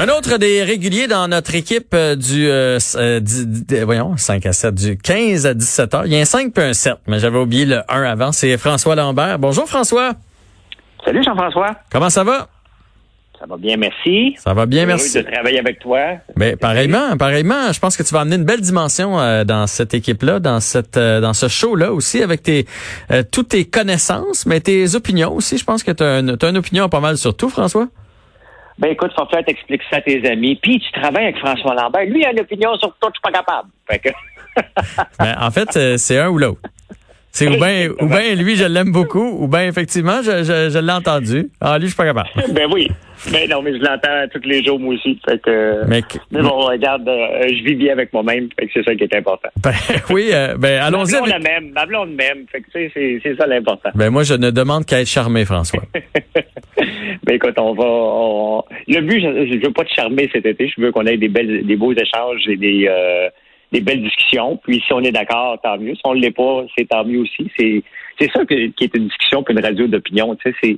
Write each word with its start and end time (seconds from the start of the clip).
Un 0.00 0.08
autre 0.08 0.38
des 0.38 0.62
réguliers 0.62 1.08
dans 1.08 1.28
notre 1.28 1.54
équipe 1.54 1.92
euh, 1.92 2.16
du 2.16 2.48
euh, 2.48 2.78
euh, 2.96 3.20
voyons 3.84 4.16
5 4.16 4.46
à 4.46 4.54
7 4.54 4.74
du 4.74 4.96
15 4.96 5.44
à 5.44 5.52
17 5.52 5.94
heures. 5.94 6.06
Il 6.06 6.14
y 6.14 6.16
a 6.16 6.20
un 6.20 6.24
5 6.24 6.54
puis 6.54 6.64
un 6.64 6.72
7, 6.72 6.94
mais 7.06 7.18
j'avais 7.18 7.36
oublié 7.36 7.66
le 7.66 7.82
1 7.86 8.02
avant, 8.04 8.32
c'est 8.32 8.56
François 8.56 8.94
Lambert. 8.94 9.38
Bonjour 9.38 9.68
François. 9.68 10.12
Salut 11.04 11.22
Jean-François. 11.22 11.76
Comment 11.92 12.08
ça 12.08 12.24
va? 12.24 12.48
Ça 13.38 13.44
va 13.44 13.58
bien, 13.58 13.76
merci. 13.76 14.36
Ça 14.38 14.54
va 14.54 14.64
bien, 14.64 14.84
Heureux 14.84 14.88
merci. 14.88 15.18
de 15.18 15.22
travailler 15.22 15.58
avec 15.58 15.78
toi. 15.80 15.98
Ben, 16.34 16.56
pareillement, 16.56 17.18
pareillement, 17.18 17.70
je 17.70 17.78
pense 17.78 17.98
que 17.98 18.02
tu 18.02 18.14
vas 18.14 18.20
amener 18.20 18.36
une 18.36 18.44
belle 18.44 18.62
dimension 18.62 19.20
euh, 19.20 19.44
dans 19.44 19.66
cette 19.66 19.92
équipe-là, 19.92 20.40
dans 20.40 20.60
cette 20.60 20.96
euh, 20.96 21.20
dans 21.20 21.34
ce 21.34 21.48
show-là 21.48 21.92
aussi 21.92 22.22
avec 22.22 22.42
tes 22.42 22.64
euh, 23.10 23.22
toutes 23.30 23.48
tes 23.48 23.66
connaissances, 23.66 24.46
mais 24.46 24.60
tes 24.60 24.94
opinions 24.94 25.34
aussi. 25.34 25.58
Je 25.58 25.64
pense 25.64 25.82
que 25.82 25.90
tu 25.90 26.02
as, 26.02 26.20
une 26.48 26.56
opinion 26.56 26.88
pas 26.88 27.00
mal 27.00 27.18
sur 27.18 27.36
tout, 27.36 27.50
François. 27.50 27.88
Ben 28.80 28.92
écoute, 28.92 29.12
faut 29.14 29.26
faire 29.26 29.44
t'expliquer 29.44 29.84
ça 29.90 29.98
à 29.98 30.00
tes 30.00 30.26
amis. 30.28 30.58
Puis 30.60 30.80
tu 30.80 30.90
travailles 31.00 31.24
avec 31.24 31.38
François 31.38 31.74
Lambert. 31.74 32.06
Lui, 32.06 32.20
il 32.20 32.26
a 32.26 32.32
une 32.32 32.40
opinion 32.40 32.74
sur 32.76 32.88
tout, 33.00 33.08
je 33.08 33.12
suis 33.12 33.22
pas 33.22 33.32
capable. 33.32 33.68
Fait 33.88 33.98
que... 33.98 34.08
Ben, 35.18 35.36
en 35.40 35.50
fait, 35.50 35.76
euh, 35.76 35.96
c'est 35.96 36.18
un 36.18 36.28
ou 36.28 36.38
l'autre. 36.38 36.60
C'est 37.30 37.46
ou 37.46 37.56
bien 37.56 37.90
ou 38.00 38.06
ben 38.08 38.36
lui, 38.36 38.56
je 38.56 38.64
l'aime 38.64 38.90
beaucoup, 38.90 39.36
ou 39.38 39.46
bien 39.46 39.66
effectivement, 39.66 40.20
je, 40.22 40.42
je, 40.42 40.70
je 40.70 40.78
l'ai 40.78 40.92
entendu. 40.92 41.48
Ah, 41.60 41.78
lui, 41.78 41.86
je 41.86 41.92
suis 41.92 41.96
pas 41.96 42.04
capable. 42.06 42.28
ben 42.52 42.68
oui. 42.72 42.90
Ben 43.32 43.48
non, 43.50 43.60
mais 43.62 43.72
je 43.74 43.78
l'entends 43.82 44.26
tous 44.32 44.48
les 44.48 44.64
jours, 44.64 44.80
moi 44.80 44.94
aussi. 44.94 45.18
Fait 45.28 45.40
que... 45.42 45.84
Mais, 45.86 46.00
Mais 46.30 46.40
bon, 46.42 46.60
regarde, 46.60 47.06
euh, 47.08 47.42
je 47.48 47.62
vis 47.64 47.74
bien 47.74 47.92
avec 47.92 48.12
moi-même. 48.12 48.48
Fait 48.58 48.66
que 48.66 48.72
c'est 48.74 48.82
ça 48.84 48.94
qui 48.94 49.04
est 49.04 49.14
important. 49.14 49.48
ben, 49.62 49.72
oui, 50.10 50.30
euh, 50.32 50.56
ben 50.58 50.80
allons-y. 50.82 51.12
Ma 51.12 51.18
blonde 51.20 51.30
avec- 51.32 51.48
même. 51.48 51.70
Ma 51.72 51.86
blonde 51.86 52.10
même. 52.14 52.46
Fait 52.50 52.60
que 52.62 52.66
tu 52.72 52.90
sais, 52.90 53.20
c'est, 53.22 53.36
ça 53.36 53.46
l'important. 53.46 53.90
Ben 53.94 54.10
moi, 54.10 54.22
je 54.22 54.34
ne 54.34 54.50
demande 54.50 54.86
qu'à 54.86 55.00
être 55.00 55.08
charmé, 55.08 55.44
François. 55.44 55.82
Ben 57.24 57.34
écoute, 57.36 57.54
on 57.58 57.74
va. 57.74 57.84
on- 57.86 58.64
Le 58.88 59.00
but, 59.02 59.20
je, 59.20 59.52
je 59.54 59.66
veux 59.66 59.72
pas 59.72 59.84
te 59.84 59.92
charmer 59.94 60.28
cet 60.32 60.46
été. 60.46 60.68
Je 60.68 60.80
veux 60.80 60.90
qu'on 60.90 61.04
ait 61.06 61.16
des 61.18 61.28
belles, 61.28 61.66
des 61.66 61.76
beaux 61.76 61.92
échanges 61.92 62.48
et 62.48 62.56
des, 62.56 62.86
euh, 62.88 63.28
des 63.72 63.80
belles 63.80 64.02
discussions. 64.02 64.56
Puis 64.64 64.82
si 64.86 64.92
on 64.92 65.00
est 65.00 65.12
d'accord, 65.12 65.58
tant 65.62 65.78
mieux. 65.78 65.94
Si 65.94 66.00
on 66.04 66.14
ne 66.14 66.20
l'est 66.20 66.30
pas, 66.34 66.64
c'est 66.76 66.88
tant 66.88 67.04
mieux 67.04 67.20
aussi. 67.20 67.50
C'est, 67.58 67.82
c'est 68.18 68.30
ça 68.32 68.44
que- 68.44 68.68
qui 68.68 68.84
est 68.84 68.96
une 68.96 69.08
discussion 69.08 69.42
puis 69.42 69.54
une 69.54 69.60
radio 69.64 69.86
d'opinion. 69.86 70.34
Tu 70.36 70.50
sais, 70.50 70.56
c'est, 70.62 70.76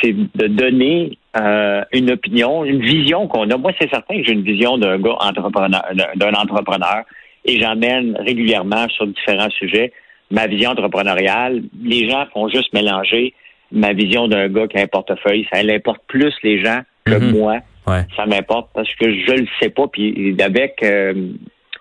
c'est 0.00 0.12
de 0.12 0.46
donner 0.46 1.18
euh, 1.38 1.82
une 1.92 2.10
opinion, 2.10 2.64
une 2.64 2.80
vision 2.80 3.26
qu'on 3.28 3.50
a. 3.50 3.56
Moi, 3.56 3.72
c'est 3.80 3.90
certain 3.90 4.16
que 4.18 4.24
j'ai 4.24 4.32
une 4.32 4.42
vision 4.42 4.78
d'un 4.78 4.98
gars 4.98 5.16
entrepreneur, 5.20 5.82
d'un- 6.16 6.32
entrepreneur, 6.34 7.02
et 7.44 7.60
j'emmène 7.60 8.16
régulièrement 8.20 8.88
sur 8.88 9.06
différents 9.06 9.50
sujets 9.50 9.92
ma 10.30 10.46
vision 10.48 10.70
entrepreneuriale. 10.70 11.62
Les 11.82 12.08
gens 12.10 12.26
font 12.32 12.48
juste 12.48 12.72
mélanger 12.72 13.32
ma 13.70 13.92
vision 13.92 14.26
d'un 14.28 14.48
gars 14.48 14.66
qui 14.66 14.76
a 14.78 14.82
un 14.82 14.86
portefeuille. 14.88 15.46
Ça 15.52 15.62
l'importe 15.62 16.00
plus 16.08 16.34
les 16.42 16.62
gens 16.64 16.80
que 17.04 17.14
Mhm. 17.14 17.30
moi. 17.38 17.58
Ouais. 17.86 18.02
Ça 18.16 18.26
m'importe 18.26 18.68
parce 18.74 18.92
que 18.96 19.06
je 19.12 19.32
le 19.32 19.46
sais 19.60 19.70
pas. 19.70 19.86
Puis 19.86 20.34
avec 20.40 20.82
euh, 20.82 21.14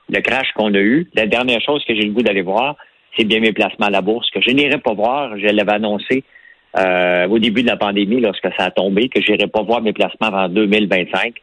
le 0.09 0.21
crash 0.21 0.51
qu'on 0.55 0.73
a 0.75 0.79
eu, 0.79 1.07
la 1.15 1.25
dernière 1.25 1.59
chose 1.61 1.83
que 1.87 1.95
j'ai 1.95 2.03
le 2.03 2.11
goût 2.11 2.21
d'aller 2.21 2.43
voir, 2.43 2.75
c'est 3.17 3.23
bien 3.25 3.39
mes 3.39 3.51
placements 3.53 3.87
à 3.87 3.89
la 3.89 4.01
bourse 4.01 4.29
que 4.29 4.41
je 4.41 4.51
n'irai 4.51 4.77
pas 4.77 4.93
voir. 4.93 5.35
Je 5.39 5.47
l'avais 5.47 5.71
annoncé 5.73 6.23
euh, 6.77 7.27
au 7.27 7.39
début 7.39 7.61
de 7.63 7.67
la 7.67 7.77
pandémie 7.77 8.21
lorsque 8.21 8.47
ça 8.57 8.65
a 8.65 8.71
tombé 8.71 9.09
que 9.09 9.21
j'irai 9.21 9.47
pas 9.47 9.61
voir 9.61 9.81
mes 9.81 9.93
placements 9.93 10.27
avant 10.27 10.49
2025. 10.49 11.33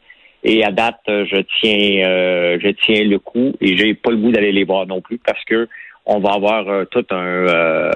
Et 0.44 0.64
à 0.64 0.72
date, 0.72 1.00
je 1.06 1.41
tiens, 1.61 2.06
euh, 2.06 2.58
je 2.61 2.69
tiens 2.84 3.05
le 3.05 3.19
coup 3.19 3.52
et 3.61 3.77
j'ai 3.77 3.94
pas 3.94 4.11
le 4.11 4.16
goût 4.16 4.33
d'aller 4.33 4.52
les 4.52 4.64
voir 4.64 4.86
non 4.86 5.00
plus 5.00 5.19
parce 5.19 5.42
que 5.44 5.69
on 6.05 6.19
va 6.19 6.30
avoir 6.30 6.69
euh, 6.69 6.84
tout 6.91 7.06
un, 7.11 7.16
euh, 7.16 7.92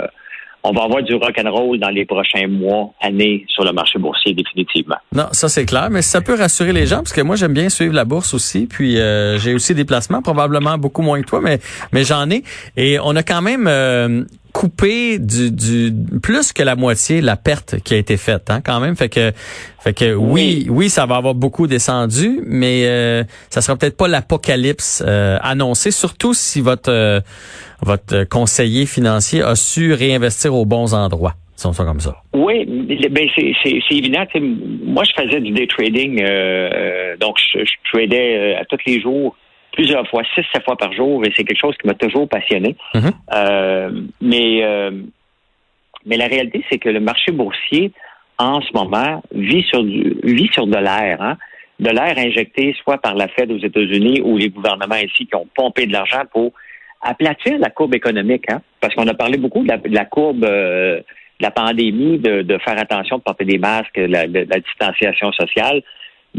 on 0.69 0.73
va 0.73 0.83
avoir 0.83 1.03
du 1.03 1.15
rock 1.15 1.39
and 1.39 1.51
roll 1.51 1.79
dans 1.79 1.91
les 1.91 2.05
prochains 2.05 2.49
mois, 2.49 2.91
années 3.01 3.45
sur 3.49 3.65
le 3.65 3.73
marché 3.73 3.99
boursier 3.99 4.35
définitivement. 4.35 4.97
Non, 5.15 5.27
ça 5.31 5.49
c'est 5.49 5.65
clair, 5.65 5.89
mais 5.91 6.03
ça 6.03 6.21
peut 6.21 6.35
rassurer 6.35 6.73
les 6.73 6.87
gens 6.87 6.99
parce 6.99 7.13
que 7.13 7.21
moi 7.21 7.37
j'aime 7.37 7.53
bien 7.53 7.69
suivre 7.69 7.95
la 7.95 8.05
bourse 8.05 8.35
aussi, 8.35 8.67
puis 8.67 8.99
euh, 8.99 9.39
j'ai 9.39 9.55
aussi 9.55 9.75
des 9.75 9.85
placements, 9.85 10.23
probablement 10.23 10.77
beaucoup 10.77 11.03
moins 11.03 11.21
que 11.21 11.27
toi, 11.27 11.41
mais 11.41 11.61
mais 11.93 12.03
j'en 12.03 12.29
ai 12.31 12.43
et 12.77 12.99
on 12.99 13.15
a 13.15 13.23
quand 13.23 13.43
même 13.43 13.67
euh, 13.69 14.25
coupé 14.57 15.19
du, 15.19 15.51
du 15.51 15.93
plus 16.23 16.55
que 16.55 16.63
la 16.63 16.77
moitié 16.77 17.21
la 17.21 17.37
perte 17.37 17.77
qui 17.85 17.93
a 17.93 17.99
été 17.99 18.17
faite, 18.17 18.49
hein, 18.49 18.63
quand 18.65 18.81
même, 18.81 18.97
fait 18.97 19.11
que 19.11 19.33
fait 19.85 19.93
que 19.93 20.15
oui, 20.15 20.67
oui, 20.71 20.89
ça 20.89 21.05
va 21.05 21.17
avoir 21.17 21.35
beaucoup 21.35 21.67
descendu, 21.67 22.41
mais 22.47 22.87
euh, 22.87 23.23
ça 23.51 23.61
sera 23.61 23.77
peut-être 23.77 23.99
pas 23.99 24.09
l'apocalypse 24.09 25.05
euh, 25.07 25.37
annoncé, 25.43 25.91
surtout 25.91 26.33
si 26.33 26.63
votre 26.63 26.91
euh, 26.91 27.21
votre 27.83 28.25
conseiller 28.25 28.87
financier 28.87 29.43
a 29.43 29.57
su 29.57 29.93
réinvestir 29.93 30.55
aux 30.55 30.65
bons 30.65 30.95
endroits, 30.95 31.35
disons 31.55 31.75
ça 31.75 31.85
comme 31.85 32.01
ça. 32.01 32.17
Oui, 32.33 32.65
ben 33.11 33.29
c'est, 33.37 33.53
évident. 33.91 34.25
Moi, 34.41 35.05
je 35.05 35.23
faisais 35.23 35.41
du 35.41 35.51
day 35.51 35.67
trading, 35.67 36.23
euh, 36.23 36.71
euh, 36.73 37.17
donc 37.19 37.37
je, 37.53 37.59
je 37.59 37.73
tradais 37.93 38.55
euh, 38.57 38.61
à 38.61 38.65
tous 38.65 38.79
les 38.87 39.03
jours, 39.03 39.37
plusieurs 39.77 40.09
fois, 40.09 40.23
six, 40.35 40.45
sept 40.53 40.65
fois 40.65 40.77
par 40.77 40.93
jour, 40.93 41.25
et 41.25 41.33
c'est 41.37 41.45
quelque 41.45 41.61
chose 41.61 41.77
qui 41.77 41.87
m'a 41.87 41.95
toujours 41.95 42.29
passionné. 42.29 42.75
Mhm. 42.95 43.11
Euh, 43.35 43.91
mais, 44.21 44.65
euh, 44.65 44.91
mais 46.07 46.17
la 46.17 46.27
réalité, 46.27 46.65
c'est 46.69 46.79
que 46.79 46.89
le 46.89 47.01
marché 47.01 47.31
boursier, 47.31 47.93
en 48.39 48.61
ce 48.61 48.73
moment, 48.75 49.23
vit 49.33 49.63
sur 49.63 49.85
du, 49.85 50.17
vit 50.25 50.51
sur 50.53 50.67
de 50.67 50.77
l'air, 50.77 51.23
hein? 51.23 51.37
de 51.79 51.91
l'air 51.91 52.15
injecté 52.17 52.75
soit 52.83 52.99
par 52.99 53.15
la 53.15 53.29
Fed 53.29 53.53
aux 53.53 53.59
États-Unis 53.59 54.23
ou 54.25 54.39
les 54.39 54.49
gouvernements 54.49 54.97
ici 54.97 55.27
qui 55.27 55.35
ont 55.35 55.47
pompé 55.55 55.87
de 55.87 55.93
l'argent 55.93 56.23
pour 56.33 56.53
aplatir 57.03 57.59
la 57.59 57.69
courbe 57.69 57.95
économique, 57.95 58.51
hein? 58.51 58.63
parce 58.81 58.95
qu'on 58.95 59.07
a 59.07 59.15
parlé 59.15 59.37
beaucoup 59.37 59.63
de 59.63 59.69
la, 59.69 59.77
de 59.77 59.95
la 59.95 60.07
courbe 60.07 60.45
euh, 60.45 61.01
de 61.39 61.45
la 61.45 61.51
pandémie, 61.51 62.19
de, 62.19 62.41
de 62.43 62.59
faire 62.59 62.79
attention, 62.79 63.19
de 63.19 63.23
porter 63.23 63.45
des 63.45 63.59
masques, 63.59 63.99
la, 63.99 64.27
de 64.27 64.47
la 64.49 64.59
distanciation 64.59 65.31
sociale. 65.33 65.83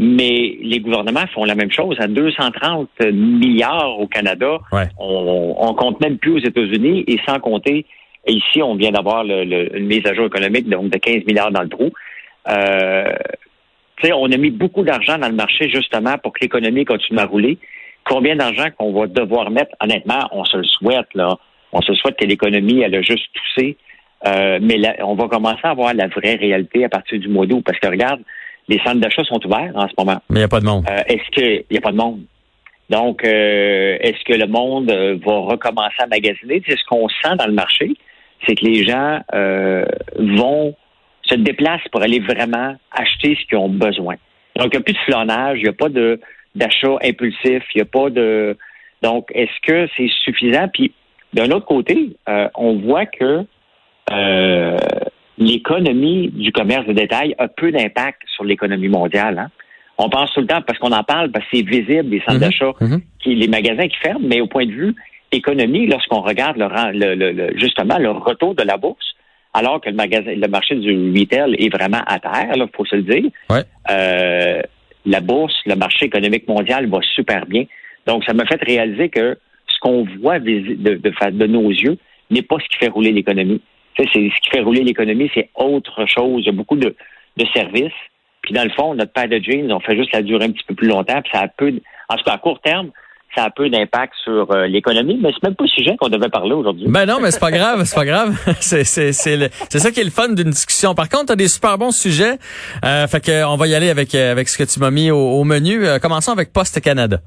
Mais 0.00 0.56
les 0.62 0.78
gouvernements 0.78 1.26
font 1.34 1.44
la 1.44 1.56
même 1.56 1.72
chose 1.72 1.96
à 1.98 2.06
230 2.06 2.88
milliards 3.12 3.98
au 3.98 4.06
Canada. 4.06 4.58
Ouais. 4.70 4.84
On, 4.96 5.56
on 5.58 5.74
compte 5.74 6.00
même 6.00 6.18
plus 6.18 6.34
aux 6.34 6.38
États-Unis 6.38 7.02
et 7.08 7.18
sans 7.26 7.40
compter, 7.40 7.84
ici, 8.28 8.62
on 8.62 8.76
vient 8.76 8.92
d'avoir 8.92 9.24
le, 9.24 9.42
le- 9.44 9.76
une 9.76 9.86
mise 9.86 10.06
à 10.06 10.14
jour 10.14 10.26
économique 10.26 10.68
donc 10.68 10.90
de 10.90 10.98
15 10.98 11.24
milliards 11.26 11.50
dans 11.50 11.62
le 11.62 11.68
trou. 11.68 11.90
Euh, 12.48 13.12
tu 13.96 14.06
sais, 14.06 14.12
on 14.12 14.26
a 14.30 14.36
mis 14.36 14.50
beaucoup 14.50 14.84
d'argent 14.84 15.18
dans 15.18 15.28
le 15.28 15.34
marché 15.34 15.68
justement 15.68 16.16
pour 16.18 16.32
que 16.32 16.38
l'économie 16.42 16.84
continue 16.84 17.18
à 17.18 17.26
rouler. 17.26 17.58
Combien 18.04 18.36
d'argent 18.36 18.66
qu'on 18.78 18.92
va 18.92 19.08
devoir 19.08 19.50
mettre, 19.50 19.72
honnêtement, 19.82 20.28
on 20.30 20.44
se 20.44 20.56
le 20.58 20.64
souhaite, 20.64 21.08
là. 21.14 21.36
On 21.72 21.82
se 21.82 21.92
souhaite 21.94 22.16
que 22.16 22.24
l'économie, 22.24 22.80
elle 22.82 22.94
a 22.94 23.02
juste 23.02 23.26
toussé. 23.34 23.76
Euh, 24.26 24.58
mais 24.62 24.76
là, 24.78 24.94
on 25.00 25.14
va 25.14 25.26
commencer 25.28 25.60
à 25.64 25.74
voir 25.74 25.92
la 25.92 26.06
vraie 26.06 26.36
réalité 26.36 26.84
à 26.84 26.88
partir 26.88 27.18
du 27.18 27.28
mois 27.28 27.46
d'août. 27.46 27.62
Parce 27.66 27.78
que 27.78 27.88
regarde, 27.88 28.20
les 28.68 28.78
centres 28.80 29.00
d'achat 29.00 29.24
sont 29.24 29.44
ouverts 29.44 29.72
en 29.74 29.88
ce 29.88 29.94
moment. 29.98 30.20
Mais 30.30 30.40
il 30.40 30.42
y 30.42 30.44
a 30.44 30.48
pas 30.48 30.60
de 30.60 30.66
monde. 30.66 30.84
Euh, 30.88 31.02
est-ce 31.06 31.30
qu'il 31.30 31.64
n'y 31.70 31.78
a 31.78 31.80
pas 31.80 31.92
de 31.92 31.96
monde? 31.96 32.20
Donc, 32.90 33.24
euh, 33.24 33.98
est-ce 34.00 34.24
que 34.24 34.38
le 34.38 34.46
monde 34.46 34.90
euh, 34.90 35.18
va 35.24 35.38
recommencer 35.40 35.96
à 36.00 36.06
magasiner? 36.06 36.62
C'est 36.66 36.78
ce 36.78 36.84
qu'on 36.88 37.08
sent 37.08 37.36
dans 37.38 37.46
le 37.46 37.52
marché, 37.52 37.92
c'est 38.46 38.54
que 38.54 38.64
les 38.64 38.86
gens 38.86 39.20
euh, 39.34 39.84
vont 40.16 40.74
se 41.22 41.34
déplacent 41.34 41.86
pour 41.92 42.02
aller 42.02 42.20
vraiment 42.20 42.76
acheter 42.92 43.36
ce 43.40 43.46
qu'ils 43.46 43.58
ont 43.58 43.68
besoin. 43.68 44.14
Donc, 44.56 44.68
il 44.72 44.76
n'y 44.76 44.78
a 44.78 44.80
plus 44.80 44.94
de 44.94 44.98
flonnage, 44.98 45.58
il 45.58 45.64
n'y 45.64 45.68
a 45.68 45.74
pas 45.74 45.88
de 45.88 46.20
d'achat 46.54 46.96
impulsif, 47.04 47.62
il 47.74 47.76
n'y 47.76 47.82
a 47.82 47.84
pas 47.84 48.10
de. 48.10 48.56
Donc, 49.02 49.28
est-ce 49.34 49.60
que 49.62 49.88
c'est 49.96 50.08
suffisant? 50.24 50.68
Puis, 50.72 50.92
d'un 51.34 51.50
autre 51.50 51.66
côté, 51.66 52.16
euh, 52.28 52.48
on 52.54 52.78
voit 52.78 53.06
que 53.06 53.44
euh, 54.10 54.76
l'économie 55.38 56.28
du 56.28 56.52
commerce 56.52 56.86
de 56.86 56.92
détail 56.92 57.34
a 57.38 57.48
peu 57.48 57.70
d'impact 57.70 58.22
sur 58.34 58.44
l'économie 58.44 58.88
mondiale. 58.88 59.38
hein. 59.38 59.48
On 60.00 60.08
pense 60.08 60.32
tout 60.32 60.40
le 60.40 60.46
temps, 60.46 60.62
parce 60.62 60.78
qu'on 60.78 60.92
en 60.92 61.02
parle, 61.02 61.30
parce 61.32 61.44
que 61.46 61.56
c'est 61.56 61.66
visible, 61.66 62.08
des 62.10 62.20
centres 62.20 62.34
Mhm, 62.34 62.40
d'achat, 62.40 62.72
mhm. 62.80 63.00
qui, 63.20 63.34
les 63.34 63.48
magasins 63.48 63.88
qui 63.88 63.96
ferment, 63.96 64.26
mais 64.28 64.40
au 64.40 64.46
point 64.46 64.64
de 64.66 64.70
vue 64.72 64.94
économie, 65.32 65.86
lorsqu'on 65.86 66.20
regarde 66.20 66.56
le, 66.56 67.14
le- 67.14 67.32
le- 67.32 67.58
justement 67.58 67.98
le 67.98 68.10
retour 68.10 68.54
de 68.54 68.62
la 68.62 68.76
bourse, 68.76 69.14
alors 69.54 69.80
que 69.80 69.88
le 69.90 69.96
magasin, 69.96 70.32
le 70.34 70.46
marché 70.48 70.76
du 70.76 70.92
retail 71.18 71.54
est 71.58 71.68
vraiment 71.72 72.02
à 72.06 72.18
terre, 72.20 72.52
il 72.54 72.64
faut 72.76 72.84
se 72.84 72.94
le 72.96 73.02
dire, 73.02 73.24
Ouais. 73.50 73.62
euh, 73.90 74.62
la 75.04 75.20
bourse, 75.20 75.54
le 75.66 75.74
marché 75.74 76.06
économique 76.06 76.46
mondial 76.46 76.86
va 76.88 76.98
super 77.14 77.46
bien. 77.46 77.64
Donc, 78.06 78.24
ça 78.24 78.34
m'a 78.34 78.44
fait 78.46 78.62
réaliser 78.62 79.08
que 79.08 79.36
ce 79.66 79.78
qu'on 79.80 80.04
voit 80.22 80.38
de 80.38 81.46
nos 81.46 81.70
yeux 81.70 81.96
n'est 82.30 82.42
pas 82.42 82.56
ce 82.62 82.68
qui 82.68 82.78
fait 82.78 82.88
rouler 82.88 83.10
l'économie. 83.12 83.60
C'est 83.98 84.06
ce 84.06 84.40
qui 84.40 84.50
fait 84.50 84.60
rouler 84.60 84.82
l'économie, 84.82 85.30
c'est 85.34 85.50
autre 85.54 86.06
chose. 86.06 86.42
Il 86.42 86.46
y 86.46 86.50
a 86.50 86.52
beaucoup 86.52 86.76
de, 86.76 86.94
de 87.36 87.46
services. 87.54 87.92
Puis 88.42 88.54
dans 88.54 88.64
le 88.64 88.70
fond, 88.70 88.94
notre 88.94 89.12
paire 89.12 89.28
de 89.28 89.38
jeans, 89.38 89.70
on 89.72 89.80
fait 89.80 89.96
juste 89.96 90.12
la 90.12 90.22
durer 90.22 90.44
un 90.44 90.52
petit 90.52 90.64
peu 90.66 90.74
plus 90.74 90.88
longtemps. 90.88 91.20
Ça 91.32 91.40
a 91.40 91.48
peu, 91.48 91.72
en 92.08 92.16
tout 92.16 92.24
cas 92.24 92.32
à 92.32 92.38
court 92.38 92.60
terme, 92.60 92.90
ça 93.34 93.44
a 93.44 93.50
peu 93.50 93.68
d'impact 93.68 94.14
sur 94.24 94.50
euh, 94.50 94.66
l'économie. 94.66 95.18
Mais 95.20 95.30
c'est 95.32 95.42
même 95.42 95.54
pas 95.54 95.64
le 95.64 95.70
sujet 95.70 95.96
qu'on 95.98 96.08
devait 96.08 96.28
parler 96.28 96.52
aujourd'hui. 96.52 96.86
Ben 96.88 97.06
non, 97.06 97.18
mais 97.20 97.30
c'est 97.30 97.40
pas 97.40 97.50
grave, 97.50 97.84
c'est 97.84 97.94
pas 97.94 98.04
grave. 98.04 98.36
c'est 98.60 98.84
ça 98.84 99.90
qui 99.90 100.00
est 100.00 100.04
le 100.04 100.10
fun 100.10 100.30
d'une 100.30 100.50
discussion. 100.50 100.94
Par 100.94 101.08
contre, 101.08 101.26
tu 101.26 101.32
as 101.32 101.36
des 101.36 101.48
super 101.48 101.76
bons 101.76 101.92
sujets. 101.92 102.38
Euh, 102.84 103.06
fait 103.06 103.22
que 103.22 103.44
on 103.44 103.56
va 103.56 103.66
y 103.66 103.74
aller 103.74 103.90
avec 103.90 104.14
euh, 104.14 104.32
avec 104.32 104.48
ce 104.48 104.56
que 104.56 104.64
tu 104.64 104.80
m'as 104.80 104.90
mis 104.90 105.10
au, 105.10 105.18
au 105.18 105.44
menu. 105.44 105.86
Euh, 105.86 105.98
commençons 105.98 106.32
avec 106.32 106.52
Poste 106.52 106.80
Canada. 106.80 107.20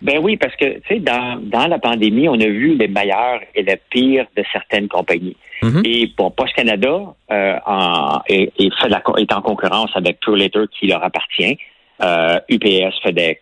Ben 0.00 0.18
oui, 0.22 0.36
parce 0.36 0.54
que 0.56 0.78
tu 0.78 0.82
sais, 0.88 1.00
dans, 1.00 1.40
dans 1.42 1.66
la 1.66 1.78
pandémie, 1.78 2.28
on 2.28 2.34
a 2.40 2.46
vu 2.46 2.76
les 2.76 2.88
meilleurs 2.88 3.40
et 3.54 3.62
les 3.62 3.80
pires 3.90 4.26
de 4.36 4.44
certaines 4.52 4.88
compagnies. 4.88 5.36
Mhm. 5.62 5.82
Et 5.84 6.06
pour 6.16 6.34
Post 6.34 6.54
Canada 6.54 7.14
euh, 7.32 7.58
en, 7.66 8.20
est, 8.28 8.52
est 8.58 8.72
fait 8.80 8.88
la 8.88 9.00
co- 9.00 9.16
est 9.16 9.32
en 9.32 9.42
concurrence 9.42 9.90
avec 9.96 10.20
Pure 10.20 10.36
qui 10.78 10.86
leur 10.86 11.02
appartient. 11.02 11.58
UPS, 12.48 12.94
FedEx, 13.02 13.40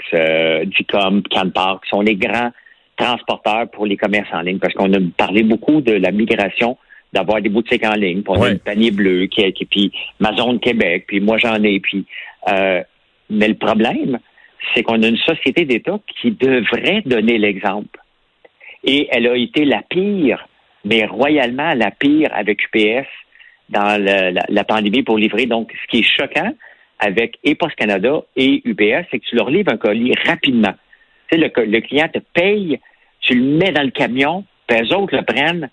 Dicom, 0.78 1.22
Canpar, 1.30 1.78
qui 1.82 1.90
sont 1.90 2.00
les 2.00 2.16
grands 2.16 2.50
transporteurs 2.96 3.68
pour 3.70 3.84
les 3.84 3.98
commerces 3.98 4.32
en 4.32 4.40
ligne, 4.40 4.58
parce 4.58 4.72
qu'on 4.72 4.90
a 4.94 4.98
parlé 5.18 5.42
beaucoup 5.42 5.82
de 5.82 5.92
la 5.92 6.10
migration 6.10 6.78
d'avoir 7.12 7.42
des 7.42 7.50
boutiques 7.50 7.84
en 7.84 7.92
ligne, 7.92 8.22
pour 8.22 8.42
le 8.42 8.56
panier 8.56 8.90
bleu, 8.90 9.26
qui, 9.26 9.52
qui, 9.52 9.66
puis 9.66 9.92
Amazon 10.24 10.58
Québec, 10.58 11.04
puis 11.06 11.20
moi 11.20 11.36
j'en 11.36 11.62
ai, 11.62 11.80
puis 11.80 12.06
mais 12.48 13.48
le 13.48 13.56
problème, 13.56 14.18
c'est 14.74 14.82
qu'on 14.82 15.02
a 15.02 15.08
une 15.08 15.18
société 15.18 15.64
d'État 15.64 15.98
qui 16.20 16.30
devrait 16.32 17.02
donner 17.04 17.38
l'exemple. 17.38 18.00
Et 18.84 19.08
elle 19.10 19.26
a 19.26 19.36
été 19.36 19.64
la 19.64 19.82
pire, 19.82 20.46
mais 20.84 21.06
royalement 21.06 21.74
la 21.74 21.90
pire 21.90 22.28
avec 22.32 22.62
UPS 22.64 23.06
dans 23.68 24.00
la, 24.00 24.64
pandémie 24.64 25.02
pour 25.02 25.18
livrer. 25.18 25.46
Donc, 25.46 25.72
ce 25.82 25.90
qui 25.90 25.98
est 25.98 26.20
choquant 26.20 26.54
avec 26.98 27.38
et 27.44 27.54
Post 27.54 27.74
Canada 27.74 28.22
et 28.36 28.62
UPS, 28.64 29.08
c'est 29.10 29.18
que 29.18 29.24
tu 29.28 29.36
leur 29.36 29.50
livres 29.50 29.72
un 29.72 29.76
colis 29.76 30.14
rapidement. 30.24 30.74
Tu 31.30 31.38
sais, 31.38 31.52
le, 31.66 31.80
client 31.80 32.08
te 32.08 32.20
paye, 32.32 32.78
tu 33.20 33.34
le 33.34 33.58
mets 33.58 33.72
dans 33.72 33.82
le 33.82 33.90
camion, 33.90 34.44
puis 34.66 34.78
eux 34.80 34.94
autres 34.94 35.16
le 35.16 35.24
prennent, 35.24 35.68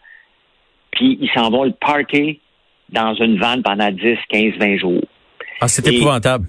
puis 0.92 1.18
ils 1.22 1.30
s'en 1.36 1.50
vont 1.50 1.64
le 1.64 1.74
parker 1.74 2.40
dans 2.90 3.14
une 3.16 3.38
vanne 3.38 3.62
pendant 3.64 3.92
10, 3.92 4.18
15, 4.30 4.54
20 4.60 4.78
jours. 4.78 5.04
Ah, 5.62 5.68
c'est 5.68 5.88
épouvantable. 5.88 6.46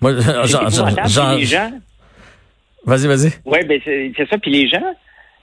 Moi, 0.00 0.12
les 1.38 1.44
gens. 1.44 1.70
Vas-y, 2.84 3.06
vas-y. 3.06 3.32
Oui, 3.44 3.58
ben 3.66 3.80
c'est 3.84 4.28
ça. 4.28 4.38
Puis 4.38 4.50
les 4.50 4.68
gens 4.68 4.94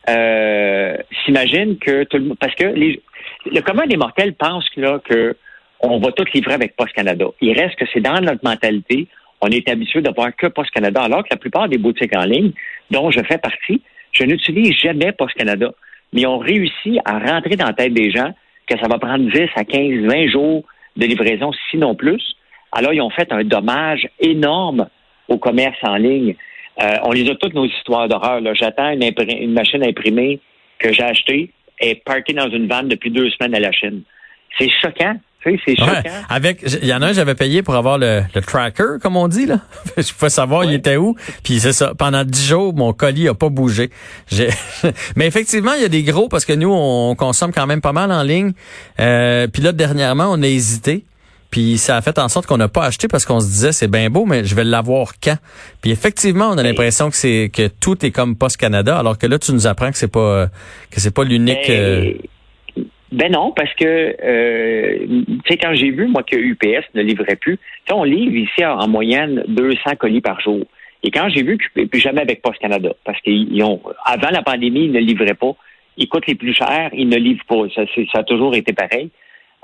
euh, 0.10 0.98
s'imaginent 1.26 1.78
que 1.78 2.04
tout 2.04 2.18
le 2.18 2.26
monde. 2.26 2.38
Parce 2.40 2.56
que 2.56 2.66
les, 2.66 3.02
le 3.46 3.62
commun 3.62 3.88
des 3.88 3.98
mortels 3.98 4.34
pense 4.34 4.66
là, 4.78 5.00
que 5.04 5.36
on 5.80 6.00
va 6.00 6.12
tout 6.12 6.26
livrer 6.34 6.54
avec 6.54 6.76
Post 6.76 6.94
Canada. 6.94 7.26
Il 7.42 7.60
reste 7.60 7.76
que 7.76 7.86
c'est 7.92 8.02
dans 8.02 8.20
notre 8.22 8.44
mentalité. 8.44 9.08
On 9.42 9.48
est 9.48 9.68
habitué 9.68 10.02
d'avoir 10.02 10.36
que 10.36 10.48
Post 10.48 10.70
Canada, 10.72 11.02
alors 11.02 11.24
que 11.24 11.30
la 11.32 11.38
plupart 11.38 11.68
des 11.68 11.80
boutiques 11.80 12.16
en 12.16 12.24
ligne, 12.24 12.52
dont 12.92 13.10
je 13.10 13.20
fais 13.24 13.40
partie, 13.40 13.82
je 14.12 14.24
n'utilise 14.24 14.74
jamais 14.78 15.12
Post 15.12 15.34
Canada. 15.36 15.72
Mais 16.14 16.28
on 16.28 16.38
réussit 16.38 17.00
à 17.06 17.18
rentrer 17.18 17.56
dans 17.56 17.66
la 17.66 17.74
tête 17.74 17.94
des 17.94 18.12
gens 18.12 18.32
que 18.68 18.78
ça 18.80 18.88
va 18.88 19.00
prendre 19.00 19.32
10 19.32 19.42
à 19.56 19.64
15, 19.64 20.06
20 20.06 20.28
jours 20.30 20.64
de 20.98 21.06
livraison, 21.06 21.52
sinon 21.72 21.96
plus. 21.96 22.22
Alors, 22.72 22.94
ils 22.94 23.02
ont 23.02 23.10
fait 23.10 23.32
un 23.32 23.44
dommage 23.44 24.08
énorme 24.20 24.88
au 25.28 25.38
commerce 25.38 25.78
en 25.84 25.96
ligne. 25.96 26.36
Euh, 26.82 26.96
on 27.04 27.12
les 27.12 27.30
a 27.30 27.36
toutes 27.36 27.54
nos 27.54 27.66
histoires 27.66 28.08
d'horreur. 28.08 28.42
J'attends 28.54 28.92
une, 28.92 29.04
une, 29.04 29.54
machine 29.54 29.84
imprimée 29.84 30.40
que 30.80 30.92
j'ai 30.94 31.04
achetée 31.04 31.52
et 31.80 31.96
parkée 31.96 32.34
dans 32.34 32.50
une 32.50 32.68
vanne 32.68 32.88
depuis 32.88 33.12
deux 33.12 33.30
semaines 33.32 33.56
à 33.56 33.60
la 33.60 33.72
Chine. 33.72 34.02
C'est 34.58 34.70
choquant. 34.82 35.16
c'est 35.44 35.76
choquant. 35.78 36.02
avec, 36.30 36.62
il 36.82 36.88
y 36.88 36.94
en 36.94 37.02
a 37.02 37.08
un, 37.08 37.14
j'avais 37.14 37.36
payé 37.36 37.62
pour 37.62 37.76
avoir 37.76 37.98
le, 37.98 38.24
tracker, 38.46 39.00
comme 39.02 39.18
on 39.18 39.28
dit, 39.28 39.46
là. 39.46 39.60
Je 39.98 40.14
pouvais 40.14 40.30
savoir 40.30 40.64
il 40.64 40.74
était 40.74 40.98
où. 40.98 41.16
Puis 41.44 41.60
c'est 41.60 41.74
ça. 41.74 41.94
Pendant 41.94 42.24
dix 42.24 42.48
jours, 42.48 42.74
mon 42.74 42.94
colis 42.94 43.28
a 43.28 43.34
pas 43.34 43.50
bougé. 43.50 43.90
Mais 45.16 45.28
effectivement, 45.28 45.74
il 45.74 45.82
y 45.82 45.86
a 45.86 45.90
des 45.90 46.04
gros 46.04 46.30
parce 46.30 46.46
que 46.46 46.54
nous, 46.54 46.72
on 46.72 47.16
consomme 47.16 47.52
quand 47.52 47.68
même 47.68 47.82
pas 47.82 47.94
mal 47.94 48.12
en 48.12 48.24
ligne. 48.24 48.54
Euh, 49.00 49.48
puis 49.48 49.62
là, 49.62 49.72
dernièrement, 49.72 50.28
on 50.30 50.42
a 50.42 50.48
hésité. 50.48 51.04
Puis 51.52 51.78
ça 51.78 51.98
a 51.98 52.02
fait 52.02 52.18
en 52.18 52.30
sorte 52.30 52.46
qu'on 52.48 52.58
n'a 52.58 52.70
pas 52.70 52.86
acheté 52.86 53.10
parce 53.10 53.26
qu'on 53.26 53.42
se 53.42 53.48
disait 53.48 53.74
c'est 53.74 53.92
bien 53.92 54.10
beau, 54.10 54.26
mais 54.26 54.46
je 54.46 54.56
vais 54.56 54.64
l'avoir 54.64 55.14
quand? 55.22 55.36
Puis 55.82 55.92
effectivement, 55.92 56.50
on 56.50 56.58
a 56.58 56.64
l'impression 56.64 57.10
que 57.10 57.16
c'est 57.16 57.52
que 57.54 57.68
tout 57.68 58.06
est 58.06 58.12
comme 58.12 58.38
Post 58.38 58.58
Canada, 58.58 58.98
alors 58.98 59.18
que 59.18 59.28
là 59.28 59.38
tu 59.38 59.52
nous 59.52 59.68
apprends 59.68 59.92
que 59.92 59.98
c'est 59.98 60.12
pas 60.12 60.48
que 60.90 61.00
c'est 61.00 61.14
pas 61.14 61.26
l'unique. 61.26 61.68
Ben, 61.68 61.80
euh, 61.80 62.14
ben, 63.12 63.32
non, 63.34 63.52
parce 63.52 63.74
que 63.74 64.16
euh, 64.24 65.06
tu 65.28 65.42
sais 65.50 65.58
quand 65.58 65.74
j'ai 65.74 65.92
vu 65.92 66.08
moi 66.08 66.24
que 66.24 66.38
UPS 66.38 66.86
ne 66.96 67.02
livrait 67.02 67.36
plus, 67.36 67.60
tu 67.86 67.94
on 67.94 68.06
livre 68.06 68.36
ici 68.36 68.66
en, 68.66 68.88
moyenne 68.88 69.44
200 69.50 69.98
colis 70.00 70.22
par 70.22 70.40
jour. 70.40 70.62
Et 71.04 71.12
quand 71.12 71.28
j'ai 71.30 71.44
vu 71.44 71.58
que 71.58 71.86
plus 71.86 72.00
jamais 72.00 72.22
avec 72.22 72.42
Post 72.42 72.60
Canada, 72.60 72.94
parce 73.04 73.20
qu'ils 73.22 73.62
ont 73.64 73.82
avant 74.06 74.30
la 74.30 74.42
pandémie 74.42 74.86
ils 74.86 74.92
ne 74.94 75.00
livraient 75.00 75.34
pas, 75.34 75.54
ils 75.98 76.08
coûtent 76.08 76.28
les 76.28 76.36
plus 76.36 76.54
chers, 76.54 76.92
ils 76.94 77.10
ne 77.10 77.18
livrent 77.18 77.44
pas. 77.46 77.64
Ça, 77.76 77.82
ça 78.14 78.20
a 78.20 78.24
toujours 78.24 78.56
été 78.56 78.72
pareil. 78.72 79.10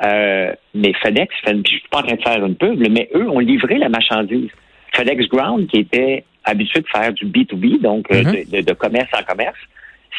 Euh, 0.03 0.53
mais 0.75 0.94
FedEx, 0.94 1.33
je 1.45 1.53
ne 1.53 1.63
suis 1.63 1.81
pas 1.89 1.99
en 1.99 2.03
train 2.03 2.15
de 2.15 2.21
faire 2.21 2.45
une 2.45 2.55
pub, 2.55 2.79
mais 2.89 3.09
eux 3.15 3.29
ont 3.29 3.39
livré 3.39 3.77
la 3.77 3.89
marchandise. 3.89 4.49
FedEx 4.94 5.27
Ground, 5.27 5.67
qui 5.67 5.79
était 5.79 6.23
habitué 6.44 6.81
de 6.81 6.88
faire 6.88 7.11
du 7.13 7.25
B2B, 7.25 7.81
donc 7.81 8.05
euh, 8.11 8.21
mm-hmm. 8.21 8.63
de, 8.63 8.73
commerce 8.73 9.09
en 9.13 9.23
commerce, 9.23 9.57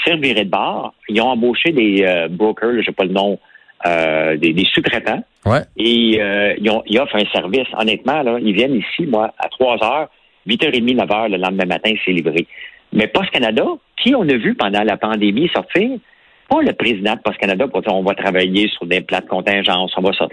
servirait 0.04 0.44
de 0.44 0.50
bar. 0.50 0.94
Ils 1.08 1.20
ont 1.20 1.28
embauché 1.28 1.70
des 1.70 2.04
euh, 2.04 2.28
brokers, 2.28 2.80
je 2.80 2.86
sais 2.86 2.92
pas 2.92 3.04
le 3.04 3.12
nom, 3.12 3.38
des, 3.84 4.52
des 4.52 4.66
sous-traitants. 4.74 5.22
Et 5.76 6.18
ils, 6.58 6.70
ont, 6.70 6.82
ils 6.86 6.98
offrent 6.98 7.16
un 7.16 7.30
service. 7.32 7.68
Honnêtement, 7.78 8.22
là, 8.22 8.38
ils 8.40 8.52
viennent 8.52 8.74
ici, 8.74 9.06
moi, 9.06 9.32
à 9.38 9.48
3 9.48 9.84
heures, 9.84 10.08
8h30, 10.48 10.96
9 10.96 11.08
h 11.08 11.30
le 11.30 11.36
lendemain 11.36 11.66
matin, 11.66 11.92
c'est 12.04 12.10
livré. 12.10 12.46
Mais 12.92 13.06
Post 13.06 13.30
Canada, 13.30 13.64
qui 14.02 14.14
on 14.14 14.22
a 14.22 14.36
vu 14.36 14.54
pendant 14.54 14.82
la 14.82 14.96
pandémie 14.96 15.48
sortir, 15.54 15.98
pas 16.48 16.62
le 16.62 16.72
président 16.72 17.14
de 17.14 17.20
Post 17.20 17.38
Canada 17.38 17.68
pour 17.68 17.82
dire 17.82 17.94
on 17.94 18.02
va 18.02 18.14
travailler 18.14 18.68
sur 18.68 18.86
des 18.86 19.00
plats 19.00 19.20
de 19.20 19.28
contingence, 19.28 19.92
on 19.96 20.02
va 20.02 20.12
ça. 20.12 20.28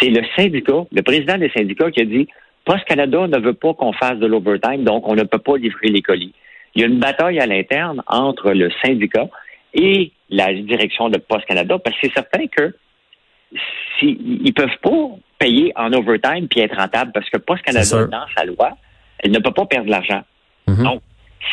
C'est 0.00 0.10
le 0.10 0.22
syndicat, 0.36 0.84
le 0.92 1.02
président 1.02 1.38
des 1.38 1.50
syndicats 1.50 1.90
qui 1.90 2.00
a 2.00 2.04
dit 2.04 2.28
Post 2.64 2.84
Canada 2.84 3.26
ne 3.26 3.38
veut 3.38 3.54
pas 3.54 3.74
qu'on 3.74 3.92
fasse 3.92 4.18
de 4.18 4.26
l'overtime, 4.26 4.84
donc 4.84 5.06
on 5.06 5.14
ne 5.14 5.22
peut 5.22 5.38
pas 5.38 5.56
livrer 5.56 5.88
les 5.88 6.02
colis. 6.02 6.34
Il 6.74 6.82
y 6.82 6.84
a 6.84 6.88
une 6.88 6.98
bataille 6.98 7.38
à 7.38 7.46
l'interne 7.46 8.02
entre 8.06 8.52
le 8.52 8.70
syndicat 8.82 9.28
et 9.74 10.12
la 10.30 10.52
direction 10.52 11.08
de 11.08 11.18
Post 11.18 11.44
Canada 11.46 11.78
parce 11.78 11.96
que 11.96 12.08
c'est 12.08 12.14
certain 12.14 12.46
que 12.46 12.74
si, 13.98 14.18
ils 14.44 14.52
peuvent 14.52 14.78
pas 14.82 15.08
payer 15.38 15.72
en 15.76 15.92
overtime 15.92 16.48
puis 16.48 16.60
être 16.60 16.76
rentable 16.76 17.12
parce 17.12 17.28
que 17.30 17.38
Post 17.38 17.62
Canada, 17.62 18.06
dans 18.06 18.26
sa 18.36 18.44
loi, 18.44 18.70
elle 19.18 19.30
ne 19.30 19.38
peut 19.38 19.52
pas 19.52 19.66
perdre 19.66 19.86
de 19.86 19.90
l'argent. 19.90 20.22
Mm-hmm. 20.66 20.82
Donc, 20.82 21.02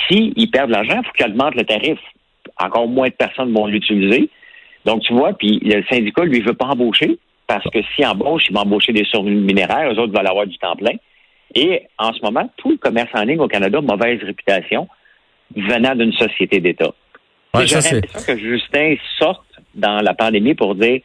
s'ils 0.08 0.50
perdent 0.50 0.70
de 0.70 0.76
l'argent, 0.76 1.02
il 1.02 1.06
faut 1.06 1.12
qu'ils 1.12 1.26
augmentent 1.28 1.56
le 1.56 1.66
tarif 1.66 2.00
encore 2.60 2.88
moins 2.88 3.08
de 3.08 3.14
personnes 3.14 3.54
vont 3.54 3.68
l'utiliser. 3.68 4.30
Donc, 4.86 5.02
tu 5.02 5.14
vois, 5.14 5.34
puis 5.34 5.60
le 5.64 5.84
syndicat, 5.90 6.24
lui, 6.24 6.42
veut 6.42 6.54
pas 6.54 6.68
embaucher 6.68 7.18
parce 7.48 7.64
que 7.70 7.80
s'il 7.94 8.06
embauche, 8.06 8.44
il 8.50 8.54
va 8.54 8.62
embaucher 8.62 8.94
des 8.94 9.04
surnuméraires, 9.06 9.92
eux 9.92 10.00
autres 10.00 10.18
veulent 10.18 10.28
avoir 10.28 10.48
du 10.48 10.58
temps 10.58 10.76
plein. 10.76 10.96
Et 11.54 11.84
en 11.98 12.14
ce 12.14 12.22
moment, 12.22 12.50
tout 12.58 12.72
le 12.72 12.78
commerce 12.78 13.10
en 13.14 13.24
ligne 13.24 13.40
au 13.40 13.48
Canada, 13.48 13.82
mauvaise 13.82 14.24
réputation, 14.24 14.88
venant 15.56 15.96
d'une 15.96 16.14
société 16.14 16.62
d'État. 16.62 16.92
Ouais, 17.54 17.68
J'aurais 17.68 18.02
que 18.02 18.38
Justin 18.38 18.96
sorte 19.20 19.46
dans 19.76 20.02
la 20.02 20.14
pandémie 20.14 20.56
pour 20.56 20.76
dire 20.76 21.02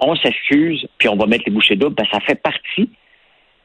on 0.00 0.16
s'excuse, 0.16 0.86
puis 0.98 1.08
on 1.08 1.16
va 1.16 1.26
mettre 1.26 1.44
les 1.46 1.52
bouchées 1.52 1.76
doubles, 1.76 1.94
ben, 1.94 2.06
ça 2.10 2.20
fait 2.20 2.40
partie 2.40 2.88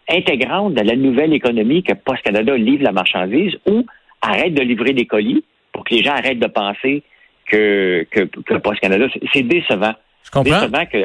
intégrante 0.09 0.73
de 0.73 0.81
la 0.81 0.95
nouvelle 0.95 1.33
économie 1.33 1.83
que 1.83 1.93
Post 1.93 2.21
Canada 2.23 2.55
livre 2.55 2.83
la 2.83 2.91
marchandise 2.91 3.57
ou 3.65 3.85
arrête 4.21 4.53
de 4.53 4.61
livrer 4.61 4.93
des 4.93 5.05
colis 5.05 5.43
pour 5.71 5.83
que 5.83 5.95
les 5.95 6.03
gens 6.03 6.13
arrêtent 6.13 6.39
de 6.39 6.47
penser 6.47 7.03
que, 7.47 8.05
que, 8.11 8.21
que 8.21 8.57
Post 8.57 8.79
Canada. 8.79 9.05
C'est 9.33 9.43
décevant. 9.43 9.93
Je 10.23 10.31
comprends. 10.31 10.61
Décevant 10.61 10.85
que 10.85 10.97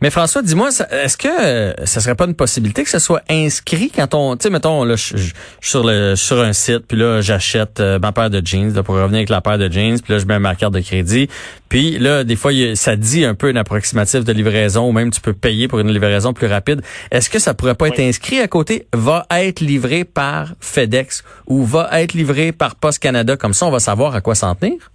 mais 0.00 0.10
François, 0.10 0.42
dis-moi, 0.42 0.68
est-ce 0.68 1.16
que 1.16 1.84
ça 1.84 2.00
serait 2.00 2.14
pas 2.14 2.26
une 2.26 2.36
possibilité 2.36 2.84
que 2.84 2.90
ce 2.90 3.00
soit 3.00 3.22
inscrit 3.28 3.90
quand 3.90 4.14
on, 4.14 4.36
tu 4.36 4.44
sais, 4.44 4.50
mettons, 4.50 4.84
là, 4.84 4.94
je, 4.94 5.16
suis 5.16 5.32
sur 5.60 5.84
le 5.84 6.14
sur 6.14 6.40
un 6.40 6.52
site, 6.52 6.86
puis 6.86 6.96
là, 6.96 7.20
j'achète 7.20 7.80
euh, 7.80 7.98
ma 7.98 8.12
paire 8.12 8.30
de 8.30 8.40
jeans, 8.44 8.72
là, 8.72 8.84
pour 8.84 8.94
revenir 8.94 9.16
avec 9.18 9.28
la 9.28 9.40
paire 9.40 9.58
de 9.58 9.68
jeans, 9.68 9.98
puis 10.00 10.12
là, 10.12 10.20
je 10.20 10.26
mets 10.26 10.38
ma 10.38 10.54
carte 10.54 10.72
de 10.72 10.80
crédit, 10.80 11.28
puis 11.68 11.98
là, 11.98 12.22
des 12.22 12.36
fois, 12.36 12.52
ça 12.74 12.94
dit 12.94 13.24
un 13.24 13.34
peu 13.34 13.50
une 13.50 13.56
approximative 13.56 14.22
de 14.22 14.32
livraison, 14.32 14.88
ou 14.88 14.92
même 14.92 15.10
tu 15.10 15.20
peux 15.20 15.32
payer 15.32 15.66
pour 15.66 15.80
une 15.80 15.90
livraison 15.90 16.32
plus 16.32 16.46
rapide. 16.46 16.80
Est-ce 17.10 17.28
que 17.28 17.40
ça 17.40 17.54
pourrait 17.54 17.74
pas 17.74 17.88
être 17.88 18.00
inscrit 18.00 18.38
à 18.38 18.46
côté, 18.46 18.86
va 18.92 19.26
être 19.32 19.58
livré 19.58 20.04
par 20.04 20.54
FedEx 20.60 21.24
ou 21.48 21.64
va 21.64 21.88
être 22.00 22.14
livré 22.14 22.52
par 22.52 22.76
Post 22.76 23.00
Canada, 23.00 23.36
comme 23.36 23.52
ça, 23.52 23.66
on 23.66 23.72
va 23.72 23.80
savoir 23.80 24.14
à 24.14 24.20
quoi 24.20 24.36
s'en 24.36 24.54
tenir? 24.54 24.92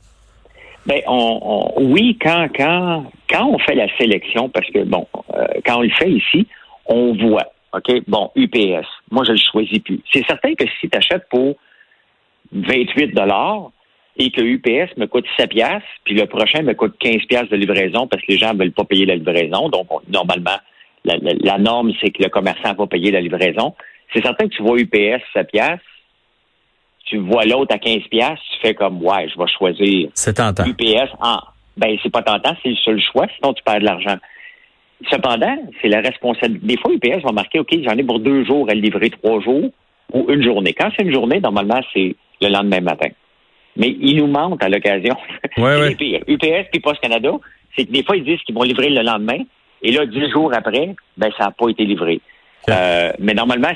Ben, 0.85 1.01
on, 1.07 1.73
oui, 1.77 2.17
quand, 2.21 2.47
quand, 2.55 3.05
quand 3.29 3.47
on 3.47 3.57
fait 3.59 3.75
la 3.75 3.87
sélection, 3.97 4.49
parce 4.49 4.69
que, 4.69 4.83
bon, 4.83 5.07
euh, 5.33 5.45
quand 5.65 5.77
on 5.77 5.81
le 5.81 5.89
fait 5.89 6.11
ici, 6.11 6.47
on 6.85 7.13
voit, 7.13 7.53
OK, 7.73 8.03
bon, 8.07 8.31
UPS, 8.35 8.85
moi, 9.09 9.23
je 9.25 9.31
le 9.31 9.37
choisis 9.37 9.79
plus. 9.79 10.01
C'est 10.11 10.25
certain 10.25 10.53
que 10.55 10.65
si 10.79 10.89
tu 10.89 10.97
achètes 10.97 11.27
pour 11.29 11.55
28 12.51 13.17
et 14.17 14.29
que 14.29 14.41
UPS 14.41 14.95
me 14.97 15.07
coûte 15.07 15.25
7 15.37 15.49
piastres, 15.49 15.87
puis 16.03 16.15
le 16.15 16.27
prochain 16.27 16.61
me 16.61 16.73
coûte 16.73 16.95
15 16.99 17.25
piastres 17.27 17.49
de 17.49 17.55
livraison 17.55 18.05
parce 18.07 18.21
que 18.21 18.31
les 18.31 18.37
gens 18.37 18.53
ne 18.53 18.59
veulent 18.59 18.73
pas 18.73 18.83
payer 18.83 19.05
la 19.05 19.15
livraison, 19.15 19.69
donc 19.69 19.87
normalement, 20.09 20.57
la, 21.05 21.15
la 21.19 21.57
norme, 21.57 21.93
c'est 22.01 22.11
que 22.11 22.21
le 22.21 22.29
commerçant 22.29 22.73
va 22.73 22.87
payer 22.87 23.11
la 23.11 23.21
livraison. 23.21 23.73
C'est 24.13 24.21
certain 24.21 24.47
que 24.47 24.53
tu 24.53 24.61
vois 24.61 24.79
UPS 24.79 25.23
7 25.33 25.49
piastres, 25.51 25.85
tu 27.05 27.17
vois 27.17 27.45
l'autre 27.45 27.73
à 27.75 27.77
15 27.79 28.03
pièces, 28.09 28.39
tu 28.51 28.59
fais 28.61 28.73
comme 28.73 29.03
ouais, 29.03 29.27
je 29.29 29.37
vais 29.37 29.47
choisir 29.57 30.09
c'est 30.13 30.33
tentant. 30.35 30.65
UPS. 30.65 31.11
Ah, 31.21 31.41
ben 31.77 31.97
c'est 32.01 32.11
pas 32.11 32.21
tentant, 32.21 32.55
c'est 32.63 32.69
le 32.69 32.75
seul 32.77 33.01
choix, 33.01 33.27
sinon 33.35 33.53
tu 33.53 33.63
perds 33.63 33.79
de 33.79 33.85
l'argent. 33.85 34.17
Cependant, 35.11 35.55
c'est 35.81 35.89
la 35.89 35.99
responsabilité. 35.99 36.65
Des 36.65 36.77
fois, 36.77 36.93
UPS 36.93 37.23
va 37.23 37.31
marquer, 37.33 37.59
OK, 37.59 37.69
j'en 37.83 37.97
ai 37.97 38.03
pour 38.03 38.19
deux 38.19 38.45
jours 38.45 38.69
à 38.69 38.73
livrer 38.73 39.09
trois 39.09 39.41
jours 39.41 39.69
ou 40.13 40.25
une 40.29 40.43
journée. 40.43 40.73
Quand 40.73 40.89
c'est 40.95 41.03
une 41.03 41.13
journée, 41.13 41.41
normalement, 41.41 41.81
c'est 41.93 42.15
le 42.41 42.49
lendemain 42.49 42.79
matin. 42.79 43.09
Mais 43.75 43.95
ils 43.99 44.15
nous 44.17 44.27
mentent 44.27 44.63
à 44.63 44.69
l'occasion. 44.69 45.15
Ouais, 45.57 45.79
ouais. 45.79 45.95
pire. 45.95 46.21
UPS 46.27 46.69
puis 46.71 46.79
Post 46.79 47.01
Canada, 47.01 47.31
c'est 47.75 47.85
que 47.85 47.91
des 47.91 48.03
fois, 48.03 48.15
ils 48.15 48.23
disent 48.23 48.39
qu'ils 48.41 48.55
vont 48.55 48.63
livrer 48.63 48.89
le 48.89 49.01
lendemain. 49.01 49.39
Et 49.81 49.91
là, 49.91 50.05
dix 50.05 50.29
jours 50.31 50.51
après, 50.53 50.95
ben, 51.17 51.29
ça 51.37 51.45
n'a 51.45 51.51
pas 51.51 51.67
été 51.69 51.83
livré. 51.83 52.21
Mais 52.67 53.33
normalement, 53.33 53.71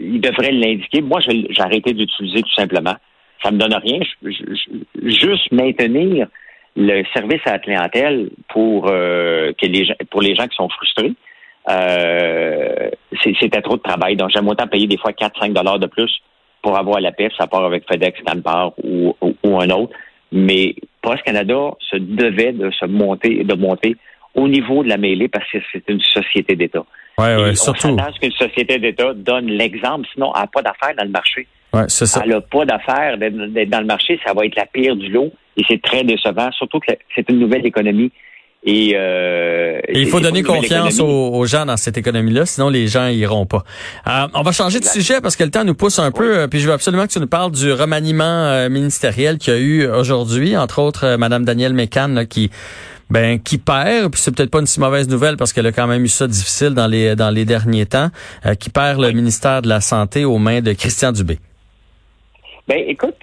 il 0.00 0.20
devrait 0.20 0.52
l'indiquer. 0.52 1.00
Moi, 1.02 1.20
j'ai 1.20 1.60
arrêté 1.60 1.92
d'utiliser 1.92 2.42
tout 2.42 2.54
simplement. 2.54 2.94
Ça 3.42 3.50
me 3.50 3.58
donne 3.58 3.74
rien. 3.74 4.00
juste 5.02 5.50
maintenir 5.52 6.26
le 6.76 7.02
service 7.14 7.40
à 7.46 7.52
la 7.52 7.58
clientèle 7.58 8.30
pour 8.48 8.86
que 8.86 9.66
les 9.66 9.84
gens, 9.86 9.94
pour 10.10 10.22
les 10.22 10.34
gens 10.34 10.46
qui 10.46 10.56
sont 10.56 10.68
frustrés. 10.68 11.12
c'était 13.22 13.62
trop 13.62 13.76
de 13.76 13.82
travail. 13.82 14.16
Donc, 14.16 14.30
j'aime 14.30 14.48
autant 14.48 14.66
payer 14.66 14.86
des 14.86 14.98
fois 14.98 15.12
4-5 15.12 15.52
dollars 15.52 15.78
de 15.78 15.86
plus 15.86 16.20
pour 16.62 16.76
avoir 16.76 17.00
la 17.00 17.12
paix, 17.12 17.28
ça 17.38 17.46
part 17.46 17.64
avec 17.64 17.84
FedEx, 17.90 18.20
Canpar 18.22 18.72
ou, 18.82 19.16
ou, 19.20 19.60
un 19.60 19.70
autre. 19.70 19.92
Mais 20.32 20.74
Post 21.02 21.22
Canada 21.22 21.72
se 21.90 21.96
devait 21.96 22.52
de 22.52 22.70
se 22.70 22.84
monter, 22.86 23.44
de 23.44 23.54
monter 23.54 23.96
au 24.34 24.48
niveau 24.48 24.82
de 24.82 24.88
la 24.88 24.96
mêlée 24.96 25.28
parce 25.28 25.50
que 25.50 25.58
c'est 25.72 25.84
une 25.88 26.00
société 26.00 26.56
d'État. 26.56 26.84
Ouais, 27.18 27.36
ouais, 27.36 27.54
surtout. 27.54 27.88
On 27.88 27.98
s'attend 27.98 28.12
qu'une 28.18 28.32
société 28.32 28.78
d'État 28.78 29.12
donne 29.14 29.46
l'exemple, 29.46 30.06
sinon 30.14 30.32
elle 30.34 30.42
n'a 30.42 30.46
pas 30.46 30.62
d'affaires 30.62 30.94
dans 30.96 31.04
le 31.04 31.10
marché. 31.10 31.46
Ouais, 31.72 31.84
c'est 31.88 32.06
ça. 32.06 32.22
Elle 32.24 32.30
n'a 32.30 32.40
pas 32.40 32.64
d'affaires 32.64 33.18
d'être 33.18 33.70
dans 33.70 33.80
le 33.80 33.86
marché, 33.86 34.18
ça 34.24 34.32
va 34.32 34.44
être 34.46 34.56
la 34.56 34.66
pire 34.66 34.96
du 34.96 35.08
lot 35.08 35.32
et 35.56 35.62
c'est 35.68 35.82
très 35.82 36.04
décevant, 36.04 36.50
surtout 36.52 36.80
que 36.80 36.92
c'est 37.14 37.28
une 37.28 37.38
nouvelle 37.38 37.66
économie 37.66 38.10
et, 38.62 38.92
euh, 38.94 39.80
il 39.92 40.06
faut 40.08 40.20
donner 40.20 40.42
confiance 40.42 41.00
aux, 41.00 41.46
gens 41.46 41.64
dans 41.64 41.78
cette 41.78 41.96
économie-là, 41.96 42.44
sinon 42.44 42.68
les 42.68 42.88
gens 42.88 43.08
iront 43.08 43.46
pas. 43.46 43.64
Euh, 44.06 44.28
on 44.34 44.42
va 44.42 44.52
changer 44.52 44.80
de 44.80 44.84
sujet 44.84 45.22
parce 45.22 45.36
que 45.36 45.44
le 45.44 45.50
temps 45.50 45.64
nous 45.64 45.74
pousse 45.74 45.98
un 45.98 46.10
peu. 46.10 46.40
Euh, 46.40 46.46
puis 46.46 46.60
je 46.60 46.66
veux 46.66 46.74
absolument 46.74 47.06
que 47.06 47.12
tu 47.12 47.20
nous 47.20 47.26
parles 47.26 47.52
du 47.52 47.72
remaniement 47.72 48.24
euh, 48.24 48.68
ministériel 48.68 49.38
qu'il 49.38 49.54
y 49.54 49.56
a 49.56 49.60
eu 49.60 49.86
aujourd'hui, 49.86 50.56
entre 50.58 50.80
autres 50.80 51.16
Madame 51.16 51.44
Danielle 51.46 51.72
Mécan 51.72 52.26
qui 52.28 52.50
ben 53.10 53.40
qui 53.40 53.58
perd, 53.58 54.12
puis 54.12 54.20
c'est 54.20 54.34
peut-être 54.34 54.50
pas 54.50 54.60
une 54.60 54.66
si 54.66 54.80
mauvaise 54.80 55.08
nouvelle 55.08 55.36
parce 55.36 55.52
qu'elle 55.52 55.66
a 55.66 55.72
quand 55.72 55.86
même 55.86 56.04
eu 56.04 56.08
ça 56.08 56.26
difficile 56.26 56.70
dans 56.70 56.86
les 56.86 57.16
dans 57.16 57.30
les 57.30 57.44
derniers 57.44 57.86
temps, 57.86 58.08
qui 58.58 58.70
perd 58.70 59.00
le 59.00 59.12
ministère 59.12 59.62
de 59.62 59.68
la 59.68 59.80
santé 59.80 60.24
aux 60.24 60.38
mains 60.38 60.60
de 60.60 60.72
Christian 60.72 61.12
Dubé. 61.12 61.38
Ben 62.68 62.78
écoute, 62.86 63.16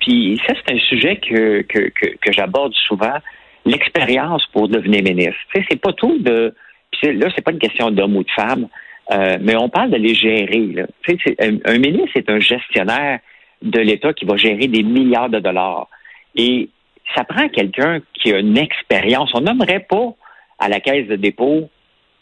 puis 0.00 0.40
ça 0.46 0.54
c'est 0.54 0.74
un 0.74 0.78
sujet 0.78 1.16
que 1.16 1.62
que, 1.62 1.90
que, 1.90 2.16
que 2.20 2.32
j'aborde 2.32 2.72
souvent 2.86 3.18
l'expérience 3.64 4.46
pour 4.52 4.68
devenir 4.68 5.02
ministre. 5.02 5.40
Tu 5.52 5.60
sais, 5.60 5.66
c'est 5.70 5.80
pas 5.80 5.92
tout 5.92 6.18
de. 6.18 6.54
Là, 7.02 7.28
c'est 7.34 7.42
pas 7.42 7.50
une 7.50 7.58
question 7.58 7.90
d'homme 7.90 8.16
ou 8.16 8.22
de 8.22 8.30
femme, 8.30 8.68
euh, 9.12 9.36
mais 9.40 9.56
on 9.56 9.68
parle 9.68 9.90
de 9.90 9.96
les 9.96 10.14
gérer. 10.14 10.66
Là. 10.74 10.86
Tu 11.02 11.18
sais, 11.18 11.36
un, 11.40 11.58
un, 11.64 11.78
ministre 11.78 12.16
est 12.16 12.30
un 12.30 12.40
gestionnaire 12.40 13.18
de 13.62 13.80
l'État 13.80 14.12
qui 14.12 14.24
va 14.24 14.36
gérer 14.36 14.68
des 14.68 14.82
milliards 14.82 15.28
de 15.28 15.40
dollars. 15.40 15.88
Et 16.36 16.70
ça 17.14 17.24
prend 17.24 17.48
quelqu'un 17.48 18.00
qui 18.14 18.32
a 18.32 18.38
une 18.38 18.58
expérience. 18.58 19.30
On 19.34 19.40
n'aimerait 19.40 19.86
pas 19.88 20.14
à 20.58 20.68
la 20.68 20.80
caisse 20.80 21.06
de 21.08 21.16
dépôt 21.16 21.68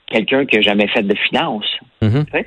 quelqu'un 0.06 0.44
qui 0.44 0.56
n'a 0.56 0.62
jamais 0.62 0.88
fait 0.88 1.02
de 1.02 1.14
finance. 1.28 1.66
Mm-hmm. 2.02 2.44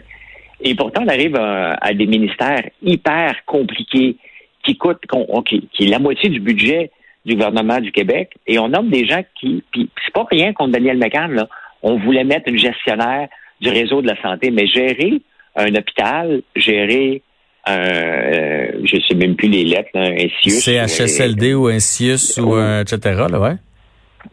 Et 0.62 0.76
pourtant, 0.76 1.04
on 1.04 1.08
arrive 1.08 1.36
à, 1.36 1.94
des 1.94 2.06
ministères 2.06 2.64
hyper 2.82 3.44
compliqués 3.46 4.18
qui 4.64 4.78
coûtent, 4.78 5.04
qui 5.46 5.68
est 5.80 5.88
la 5.88 6.00
moitié 6.00 6.30
du 6.30 6.40
budget 6.40 6.92
du 7.26 7.34
gouvernement 7.34 7.80
du 7.80 7.92
Québec 7.92 8.34
et 8.46 8.60
on 8.60 8.70
nomme 8.70 8.90
des 8.90 9.06
gens 9.06 9.22
qui, 9.40 9.64
puis 9.72 9.90
c'est 10.04 10.14
pas 10.14 10.26
rien 10.30 10.54
contre 10.54 10.72
Daniel 10.72 10.98
McCann, 10.98 11.34
là. 11.34 11.48
On 11.82 11.98
voulait 11.98 12.24
mettre 12.24 12.50
une 12.50 12.58
gestionnaire 12.58 13.28
du 13.62 13.70
réseau 13.70 14.02
de 14.02 14.08
la 14.08 14.20
santé, 14.22 14.50
mais 14.50 14.66
gérer 14.66 15.22
un 15.56 15.74
hôpital, 15.76 16.42
gérer 16.56 17.22
un, 17.66 17.78
euh, 17.78 18.72
je 18.84 18.98
sais 19.08 19.16
même 19.16 19.36
plus 19.36 19.50
les 19.50 19.64
lettres, 19.64 19.90
un 19.96 20.16
CIUS. 20.42 20.62
CHSLD 20.62 21.54
ou 21.54 21.68
un 21.68 21.80
CIUS 21.80 22.40
ou 22.40 22.54
un, 22.54 22.82
etc., 22.82 23.26
là, 23.30 23.40
ouais. 23.40 23.56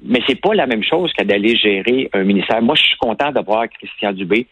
Mais 0.02 0.20
c'est 0.26 0.40
pas 0.40 0.54
la 0.54 0.66
même 0.66 0.82
chose 0.82 1.12
que 1.12 1.24
d'aller 1.24 1.56
gérer 1.56 2.08
un 2.12 2.24
ministère. 2.24 2.62
Moi, 2.62 2.74
je 2.76 2.82
suis 2.82 2.96
content 2.98 3.30
de 3.30 3.40
voir 3.40 3.66
Christian 3.68 4.12
Dubé. 4.12 4.46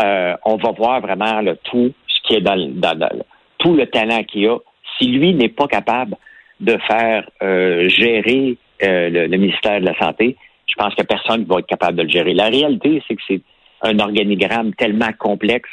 Euh, 0.00 0.34
on 0.44 0.56
va 0.56 0.70
voir 0.70 1.00
vraiment 1.00 1.42
tout 1.64 1.92
ce 2.06 2.28
qui 2.28 2.34
est 2.36 2.40
dans, 2.40 2.56
dans 2.56 3.08
tout 3.58 3.74
le 3.74 3.86
talent 3.86 4.22
qu'il 4.24 4.46
a. 4.48 4.58
Si 4.98 5.08
lui 5.08 5.34
n'est 5.34 5.48
pas 5.48 5.66
capable 5.66 6.16
de 6.60 6.76
faire 6.86 7.28
euh, 7.42 7.88
gérer 7.88 8.56
euh, 8.82 9.26
le, 9.28 9.36
ministère 9.36 9.80
de 9.80 9.86
la 9.86 9.98
Santé, 9.98 10.36
je 10.66 10.74
pense 10.74 10.94
que 10.94 11.02
personne 11.02 11.42
ne 11.42 11.46
va 11.46 11.58
être 11.58 11.66
capable 11.66 11.96
de 11.98 12.02
le 12.02 12.08
gérer. 12.08 12.34
La 12.34 12.46
réalité, 12.46 13.02
c'est 13.06 13.16
que 13.16 13.22
c'est 13.26 13.40
un 13.82 13.98
organigramme 13.98 14.74
tellement 14.74 15.12
complexe 15.18 15.68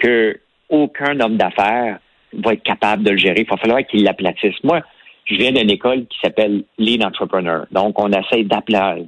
que 0.00 0.38
aucun 0.74 1.18
homme 1.20 1.36
d'affaires 1.36 1.98
va 2.32 2.52
être 2.52 2.62
capable 2.62 3.04
de 3.04 3.10
le 3.10 3.16
gérer. 3.16 3.42
Il 3.42 3.48
va 3.48 3.56
falloir 3.56 3.86
qu'il 3.86 4.02
l'aplatisse. 4.02 4.56
Moi, 4.64 4.80
je 5.24 5.36
viens 5.36 5.52
d'une 5.52 5.70
école 5.70 6.06
qui 6.06 6.18
s'appelle 6.20 6.64
Lean 6.78 7.06
Entrepreneur. 7.06 7.66
Donc, 7.70 7.98
on 7.98 8.10
essaye 8.10 8.44
d'appeler, 8.44 9.04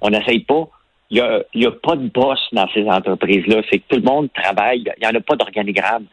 on 0.00 0.10
n'essaye 0.10 0.40
pas. 0.40 0.68
Il 1.08 1.22
n'y 1.54 1.66
a, 1.66 1.68
a 1.68 1.72
pas 1.72 1.94
de 1.94 2.08
boss 2.08 2.40
dans 2.52 2.68
ces 2.74 2.84
entreprises-là. 2.84 3.62
C'est 3.70 3.78
que 3.78 3.84
tout 3.88 3.96
le 3.96 4.02
monde 4.02 4.28
travaille. 4.34 4.84
Il 4.96 5.00
n'y 5.00 5.06
en 5.06 5.14
a 5.14 5.20
pas 5.20 5.36
d'organigramme. 5.36 6.06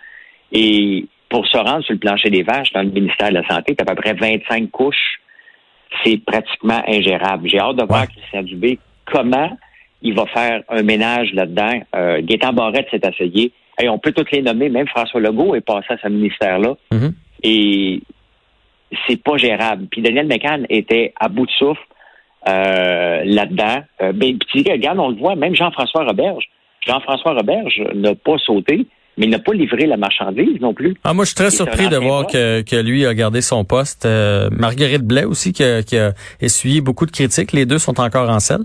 Et 0.52 1.08
pour 1.30 1.48
se 1.48 1.58
rendre 1.58 1.84
sur 1.84 1.94
le 1.94 2.00
plancher 2.00 2.30
des 2.30 2.44
vaches 2.44 2.72
dans 2.74 2.84
le 2.84 2.92
ministère 2.92 3.30
de 3.30 3.36
la 3.36 3.48
Santé, 3.48 3.76
c'est 3.78 3.82
à 3.82 3.86
peu 3.86 4.00
près 4.00 4.14
25 4.14 4.70
couches. 4.70 5.20
C'est 6.04 6.18
pratiquement 6.24 6.82
ingérable. 6.88 7.50
J'ai 7.50 7.60
hâte 7.60 7.78
de 7.78 7.86
voir 7.86 8.08
Christian 8.08 8.44
Dubé 8.44 8.78
comment 9.06 9.58
il 10.04 10.14
va 10.14 10.26
faire 10.28 10.64
un 10.70 10.84
ménage 10.84 11.34
là-dedans. 11.34 11.82
Euh, 11.96 12.22
Gaétan 12.22 12.54
Barrette 12.54 12.88
s'est 12.92 13.02
essayé. 13.04 13.52
Et 13.82 13.90
on 13.90 13.98
peut 13.98 14.12
toutes 14.12 14.32
les 14.32 14.42
nommer. 14.42 14.70
Même 14.70 14.88
François 14.88 15.20
Legault 15.20 15.56
est 15.56 15.62
passé 15.62 15.88
à 15.90 15.98
ce 15.98 16.08
ministère-là. 16.08 16.76
Mm-hmm. 16.92 17.14
Et 17.44 18.02
c'est 19.08 19.22
pas 19.22 19.38
gérable. 19.38 19.88
Puis 19.90 20.02
Daniel 20.02 20.28
McCann 20.28 20.66
était 20.70 21.14
à 21.20 21.28
bout 21.28 21.46
de 21.46 21.52
souffle 21.52 21.82
euh, 22.48 23.22
là-dedans. 23.26 23.84
Euh, 24.02 24.12
ben, 24.14 24.38
puis, 24.38 24.64
regarde, 24.70 25.00
on 25.00 25.10
le 25.10 25.18
voit, 25.18 25.36
même 25.36 25.56
Jean-François 25.56 26.06
Roberge. 26.06 26.46
Jean-François 26.86 27.34
Roberge 27.34 27.82
n'a 27.96 28.14
pas 28.16 28.38
sauté 28.38 28.86
mais 29.18 29.26
il 29.26 29.30
n'a 29.30 29.40
pas 29.40 29.54
livré 29.54 29.86
la 29.86 29.98
marchandise 29.98 30.60
non 30.60 30.74
plus. 30.74 30.96
Ah, 31.04 31.14
moi, 31.14 31.26
je 31.26 31.30
suis 31.30 31.36
très 31.36 31.52
surpris 31.52 31.88
de 31.88 31.98
voir 31.98 32.28
que, 32.28 32.62
que, 32.62 32.76
lui 32.76 33.06
a 33.06 33.14
gardé 33.14 33.42
son 33.42 33.64
poste. 33.64 34.06
Euh, 34.06 34.50
Marguerite 34.52 35.04
Blais 35.04 35.26
aussi, 35.26 35.54
qui 35.54 35.64
a, 35.64 35.84
qui 35.84 35.98
a, 35.98 36.14
essuyé 36.42 36.82
beaucoup 36.82 37.06
de 37.06 37.12
critiques. 37.12 37.52
Les 37.52 37.66
deux 37.66 37.78
sont 37.78 38.00
encore 38.00 38.30
en 38.30 38.40
selle. 38.40 38.64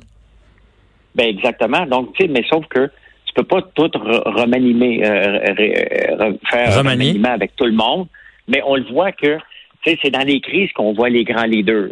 Ben 1.14 1.26
exactement. 1.26 1.84
Donc, 1.86 2.12
tu 2.14 2.24
sais, 2.24 2.32
mais 2.32 2.44
sauf 2.48 2.64
que 2.68 2.90
peux 3.40 3.46
pas 3.46 3.62
tout 3.74 3.90
remanier, 3.94 5.04
euh, 5.04 6.32
faire 6.50 6.76
remaniement 6.76 7.30
avec 7.30 7.54
tout 7.56 7.64
le 7.66 7.72
monde. 7.72 8.06
Mais 8.48 8.62
on 8.66 8.76
le 8.76 8.84
voit 8.84 9.12
que 9.12 9.38
c'est 9.84 10.10
dans 10.10 10.26
les 10.26 10.40
crises 10.40 10.70
qu'on 10.72 10.92
voit 10.92 11.08
les 11.08 11.24
grands 11.24 11.44
leaders. 11.44 11.88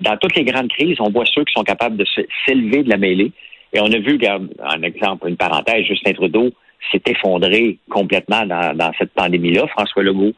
Dans 0.00 0.16
toutes 0.16 0.34
les 0.34 0.44
grandes 0.44 0.70
crises, 0.70 0.96
on 1.00 1.10
voit 1.10 1.24
ceux 1.26 1.44
qui 1.44 1.52
sont 1.52 1.62
capables 1.62 1.96
de 1.96 2.06
s'élever 2.46 2.82
de 2.82 2.88
la 2.88 2.96
mêlée. 2.96 3.32
Et 3.72 3.80
on 3.80 3.86
a 3.86 3.98
vu, 3.98 4.12
regarde, 4.12 4.48
un 4.64 4.82
exemple, 4.82 5.28
une 5.28 5.36
parenthèse, 5.36 5.84
Justin 5.84 6.12
Trudeau, 6.14 6.50
s'est 6.90 7.02
effondré 7.06 7.78
complètement 7.90 8.46
dans, 8.46 8.92
cette 8.98 9.12
pandémie-là. 9.12 9.66
François 9.68 10.02
Legault 10.02 10.32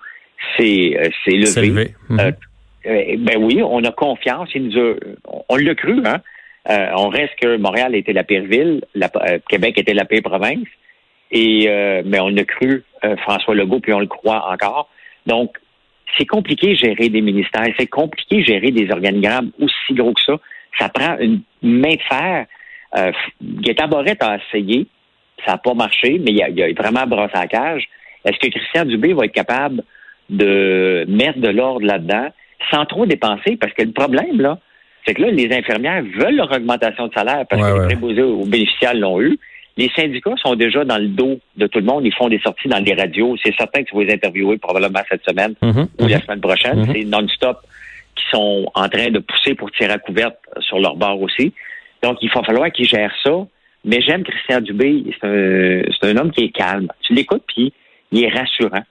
s'est 0.56 0.96
euh, 0.98 1.08
levé. 1.26 1.94
Euh, 2.10 2.32
euh, 2.86 3.16
ben 3.18 3.36
oui, 3.38 3.62
on 3.62 3.84
a 3.84 3.92
confiance. 3.92 4.48
Il 4.54 4.68
nous 4.68 4.96
on 5.48 5.56
l'a 5.56 5.74
cru, 5.74 6.02
hein. 6.04 6.20
On 6.68 7.08
reste 7.08 7.34
que 7.40 7.56
Montréal 7.56 7.94
était 7.94 8.12
la 8.12 8.24
pire 8.24 8.44
ville, 8.44 8.82
Québec 9.48 9.78
était 9.78 9.94
la 9.94 10.04
pire 10.04 10.22
province. 10.22 10.66
Et 11.32 11.66
mais 12.04 12.20
on 12.20 12.36
a 12.36 12.44
cru 12.44 12.84
François 13.18 13.54
Legault, 13.54 13.80
puis 13.80 13.92
on 13.92 14.00
le 14.00 14.06
croit 14.06 14.50
encore. 14.50 14.88
Donc, 15.26 15.58
c'est 16.18 16.26
compliqué 16.26 16.74
gérer 16.74 17.08
des 17.08 17.20
ministères, 17.20 17.72
c'est 17.78 17.86
compliqué 17.86 18.42
gérer 18.42 18.70
des 18.70 18.90
organigrammes 18.90 19.50
aussi 19.60 19.94
gros 19.94 20.12
que 20.12 20.22
ça. 20.24 20.38
Ça 20.78 20.88
prend 20.88 21.16
une 21.18 21.42
main 21.62 21.94
de 21.94 22.02
fer. 22.08 22.46
Euh, 22.96 23.12
a 24.20 24.38
essayé, 24.38 24.86
ça 25.44 25.52
n'a 25.52 25.58
pas 25.58 25.74
marché, 25.74 26.18
mais 26.18 26.32
il 26.32 26.42
a, 26.42 26.64
a 26.64 26.72
vraiment 26.72 27.06
brossé 27.06 27.32
la 27.34 27.46
cage. 27.46 27.88
Est-ce 28.24 28.38
que 28.38 28.48
Christian 28.48 28.84
Dubé 28.84 29.12
va 29.12 29.26
être 29.26 29.32
capable 29.32 29.82
de 30.28 31.06
mettre 31.08 31.38
de 31.38 31.48
l'ordre 31.48 31.86
là-dedans 31.86 32.28
sans 32.70 32.84
trop 32.86 33.06
dépenser? 33.06 33.56
Parce 33.56 33.72
que 33.72 33.82
le 33.82 33.92
problème, 33.92 34.40
là, 34.40 34.58
c'est 35.04 35.14
que 35.14 35.22
là, 35.22 35.30
les 35.30 35.52
infirmières 35.52 36.02
veulent 36.02 36.36
leur 36.36 36.50
augmentation 36.52 37.08
de 37.08 37.14
salaire 37.14 37.44
parce 37.48 37.62
que 37.62 37.80
les 37.80 37.86
préposés 37.86 38.22
aux 38.22 38.44
bénéficiaires 38.44 38.94
l'ont 38.94 39.20
eu. 39.20 39.38
Les 39.76 39.90
syndicats 39.96 40.34
sont 40.42 40.56
déjà 40.56 40.84
dans 40.84 40.98
le 40.98 41.08
dos 41.08 41.38
de 41.56 41.66
tout 41.66 41.78
le 41.78 41.84
monde. 41.84 42.04
Ils 42.04 42.14
font 42.14 42.28
des 42.28 42.40
sorties 42.40 42.68
dans 42.68 42.84
les 42.84 42.94
radios. 42.94 43.36
C'est 43.42 43.54
certain 43.56 43.82
que 43.82 43.88
tu 43.88 43.96
vas 43.96 44.04
les 44.04 44.12
interviewer 44.12 44.58
probablement 44.58 45.00
cette 45.08 45.24
semaine 45.24 45.54
mm-hmm. 45.62 45.86
ou 45.98 46.06
la 46.06 46.18
mm-hmm. 46.18 46.24
semaine 46.24 46.40
prochaine. 46.40 46.82
Mm-hmm. 46.82 46.92
C'est 46.92 47.04
non-stop 47.04 47.58
qui 48.14 48.24
sont 48.30 48.70
en 48.74 48.88
train 48.88 49.10
de 49.10 49.20
pousser 49.20 49.54
pour 49.54 49.70
tirer 49.70 49.92
à 49.92 49.98
couverte 49.98 50.36
sur 50.58 50.78
leur 50.80 50.96
bord 50.96 51.20
aussi. 51.22 51.54
Donc, 52.02 52.18
il 52.20 52.30
va 52.30 52.42
falloir 52.42 52.70
qu'ils 52.70 52.86
gèrent 52.86 53.14
ça 53.22 53.46
mais 53.84 54.00
j'aime 54.02 54.24
Christian 54.24 54.60
Dubé. 54.60 55.04
C'est 55.20 55.26
un, 55.26 55.82
c'est 55.98 56.10
un 56.10 56.16
homme 56.16 56.30
qui 56.30 56.44
est 56.44 56.50
calme. 56.50 56.88
Tu 57.02 57.14
l'écoutes, 57.14 57.44
puis 57.46 57.72
il 58.12 58.24
est 58.24 58.28
rassurant. 58.28 58.82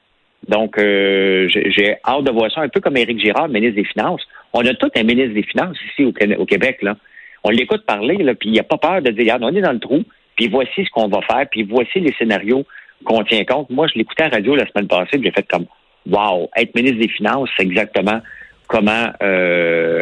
Donc, 0.48 0.78
euh, 0.78 1.48
j'ai 1.50 1.96
hâte 2.06 2.24
de 2.24 2.32
voir 2.32 2.52
ça, 2.52 2.62
un 2.62 2.70
peu 2.70 2.80
comme 2.80 2.98
Éric 2.98 3.20
Girard, 3.20 3.50
ministre 3.50 3.76
des 3.76 3.86
Finances. 3.86 4.22
On 4.54 4.66
a 4.66 4.74
tout 4.74 4.90
un 4.96 5.04
ministre 5.04 5.34
des 5.34 5.44
Finances 5.44 5.78
ici 5.92 6.06
au, 6.06 6.46
Québec. 6.46 6.80
Là. 6.82 6.96
On 7.44 7.50
l'écoute 7.50 7.86
parler, 7.86 8.18
là, 8.18 8.34
puis 8.34 8.50
il 8.50 8.56
n'a 8.56 8.64
pas 8.64 8.78
peur 8.78 9.02
de 9.02 9.12
dire, 9.12 9.38
on 9.42 9.56
est 9.56 9.62
dans 9.62 9.74
le 9.74 9.80
trou, 9.80 10.04
puis 10.36 10.48
voici 10.48 10.86
ce 10.86 10.90
qu'on 10.92 11.08
va 11.08 11.22
faire, 11.22 11.46
puis 11.52 11.64
voici 11.64 12.00
les 12.00 12.14
scénarios 12.18 12.66
qu'on 13.04 13.24
tient 13.24 13.44
compte. 13.44 13.70
Moi, 13.70 13.88
je 13.88 13.98
l'écoutais 13.98 14.24
à 14.24 14.30
la 14.30 14.38
radio 14.38 14.56
la 14.56 14.68
semaine 14.68 14.88
passée, 14.88 15.18
puis 15.18 15.26
j'ai 15.26 15.32
fait 15.32 15.48
comme, 15.48 15.66
wow, 16.10 16.50
être 16.56 16.74
ministre 16.76 17.00
des 17.00 17.10
Finances, 17.10 17.50
c'est 17.58 17.64
exactement 17.64 18.22
comment 18.68 19.08
euh, 19.22 20.02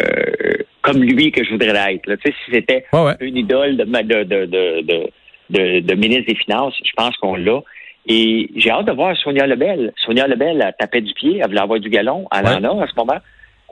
comme 0.81 1.01
lui 1.01 1.31
que 1.31 1.43
je 1.43 1.51
voudrais 1.51 1.95
être. 1.95 2.15
Tu 2.15 2.17
sais, 2.23 2.35
si 2.45 2.51
c'était 2.51 2.85
une 3.19 3.37
idole 3.37 3.77
de, 3.77 3.83
de, 3.83 4.23
de, 4.23 4.45
de, 4.45 5.09
de, 5.49 5.79
de 5.79 5.95
ministre 5.95 6.25
des 6.27 6.35
Finances. 6.35 6.75
Je 6.83 6.91
pense 6.95 7.15
qu'on 7.17 7.35
l'a. 7.35 7.61
Et 8.07 8.49
j'ai 8.55 8.71
hâte 8.71 8.85
de 8.85 8.93
voir 8.93 9.15
Sonia 9.17 9.45
Lebel. 9.45 9.93
Sonia 9.97 10.27
Lebel 10.27 10.73
tapé 10.79 11.01
du 11.01 11.13
pied, 11.13 11.39
elle 11.39 11.47
voulait 11.47 11.61
avoir 11.61 11.79
du 11.79 11.89
galon. 11.89 12.25
Elle 12.31 12.47
en 12.47 12.63
a 12.63 12.69
en 12.69 12.87
ce 12.87 12.93
moment. 12.95 13.19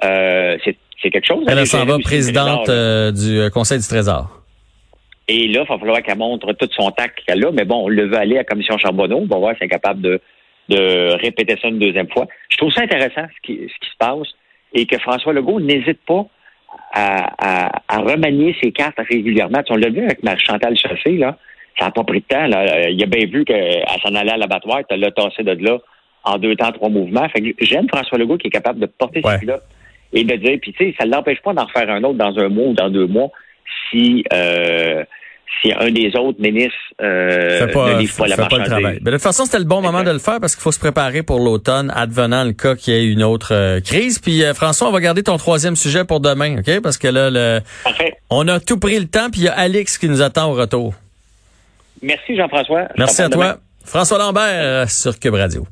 Euh, 0.03 0.57
c'est 1.01 1.09
quelque 1.09 1.25
chose. 1.25 1.45
Elle 1.47 1.65
s'en 1.67 1.85
va 1.85 1.97
présidente 1.99 2.67
euh, 2.69 3.11
du 3.11 3.39
euh, 3.39 3.49
Conseil 3.49 3.79
du 3.79 3.87
Trésor. 3.87 4.41
Et 5.27 5.47
là, 5.47 5.61
il 5.63 5.67
va 5.67 5.79
falloir 5.79 6.01
qu'elle 6.01 6.17
montre 6.17 6.51
tout 6.53 6.67
son 6.71 6.91
tact 6.91 7.19
qu'elle 7.25 7.45
a. 7.45 7.51
Mais 7.51 7.65
bon, 7.65 7.85
on 7.85 7.87
le 7.87 8.07
veut 8.07 8.17
aller 8.17 8.35
à 8.35 8.39
la 8.39 8.43
commission 8.43 8.77
Charbonneau. 8.77 9.19
On 9.19 9.25
va 9.25 9.37
voir 9.37 9.53
si 9.53 9.59
elle 9.61 9.67
est 9.67 9.69
capable 9.69 10.01
de, 10.01 10.21
de 10.69 11.13
répéter 11.21 11.57
ça 11.61 11.67
une 11.69 11.79
deuxième 11.79 12.09
fois. 12.09 12.27
Je 12.49 12.57
trouve 12.57 12.71
ça 12.71 12.81
intéressant 12.81 13.25
ce 13.35 13.41
qui, 13.41 13.57
ce 13.57 13.85
qui 13.85 13.91
se 13.91 13.97
passe 13.97 14.27
et 14.73 14.85
que 14.85 14.97
François 14.99 15.33
Legault 15.33 15.59
n'hésite 15.59 15.99
pas 16.05 16.25
à, 16.93 17.71
à, 17.87 17.97
remanier 17.99 18.55
ses 18.61 18.71
cartes 18.71 18.97
régulièrement. 18.97 19.61
on 19.69 19.75
l'a 19.75 19.89
vu 19.89 20.03
avec 20.03 20.21
Marie-Chantal 20.23 20.77
Chassé, 20.77 21.17
là. 21.17 21.37
Ça 21.77 21.85
n'a 21.85 21.91
pas 21.91 22.03
pris 22.03 22.21
de 22.21 22.25
temps. 22.25 22.47
Là. 22.47 22.89
Il 22.89 23.01
a 23.03 23.05
bien 23.05 23.25
vu 23.27 23.43
qu'elle 23.45 23.83
s'en 24.03 24.15
allait 24.15 24.31
à 24.31 24.37
l'abattoir, 24.37 24.81
tu 24.89 24.95
l'a 24.97 25.11
tassé 25.11 25.43
de 25.43 25.51
là 25.63 25.77
en 26.23 26.37
deux 26.37 26.55
temps, 26.55 26.71
trois 26.71 26.89
mouvements. 26.89 27.27
Fait 27.29 27.55
j'aime 27.61 27.87
François 27.87 28.17
Legault 28.17 28.37
qui 28.37 28.47
est 28.47 28.51
capable 28.51 28.79
de 28.79 28.87
porter 28.87 29.21
ouais. 29.23 29.39
ce 29.39 29.45
là 29.45 29.59
et 30.13 30.23
de 30.23 30.35
dire, 30.35 30.57
puis 30.61 30.73
tu 30.73 30.85
sais, 30.85 30.95
ça 30.97 31.05
ne 31.05 31.11
l'empêche 31.11 31.41
pas 31.41 31.53
d'en 31.53 31.65
refaire 31.65 31.89
un 31.89 32.03
autre 32.03 32.17
dans 32.17 32.37
un 32.39 32.49
mois 32.49 32.67
ou 32.67 32.73
dans 32.73 32.89
deux 32.89 33.07
mois 33.07 33.29
si 33.89 34.23
euh, 34.33 35.03
si 35.61 35.71
un 35.71 35.91
des 35.91 36.15
autres 36.15 36.39
ministres 36.41 36.73
euh, 37.01 37.61
ne 37.61 37.99
livre 37.99 38.17
pas 38.17 38.27
la 38.27 38.35
pas 38.37 38.57
le 38.57 38.65
travail. 38.65 38.99
Mais 39.01 39.11
de 39.11 39.15
toute 39.15 39.21
façon, 39.23 39.45
c'était 39.45 39.59
le 39.59 39.65
bon 39.65 39.81
moment 39.81 40.03
de 40.03 40.11
le 40.11 40.19
faire 40.19 40.39
parce 40.39 40.55
qu'il 40.55 40.63
faut 40.63 40.71
se 40.71 40.79
préparer 40.79 41.23
pour 41.23 41.39
l'automne, 41.39 41.91
advenant 41.95 42.43
le 42.43 42.53
cas 42.53 42.75
qu'il 42.75 42.93
y 42.93 42.97
ait 42.97 43.05
une 43.05 43.23
autre 43.23 43.53
euh, 43.53 43.79
crise. 43.79 44.19
Puis 44.19 44.43
euh, 44.43 44.53
François, 44.53 44.87
on 44.87 44.91
va 44.91 45.01
garder 45.01 45.23
ton 45.23 45.37
troisième 45.37 45.75
sujet 45.75 46.05
pour 46.05 46.19
demain, 46.19 46.59
OK? 46.59 46.81
Parce 46.81 46.97
que 46.97 47.07
là, 47.07 47.29
le, 47.29 47.61
on 48.29 48.47
a 48.47 48.59
tout 48.59 48.79
pris 48.79 48.99
le 48.99 49.07
temps, 49.07 49.29
puis 49.31 49.41
il 49.41 49.45
y 49.45 49.49
a 49.49 49.53
Alex 49.53 49.97
qui 49.97 50.09
nous 50.09 50.21
attend 50.21 50.49
au 50.51 50.53
retour. 50.53 50.93
Merci 52.01 52.35
Jean-François. 52.35 52.87
Merci 52.97 53.21
à 53.21 53.29
toi. 53.29 53.57
François 53.83 54.17
Lambert 54.17 54.89
sur 54.89 55.19
Cube 55.19 55.35
Radio. 55.35 55.65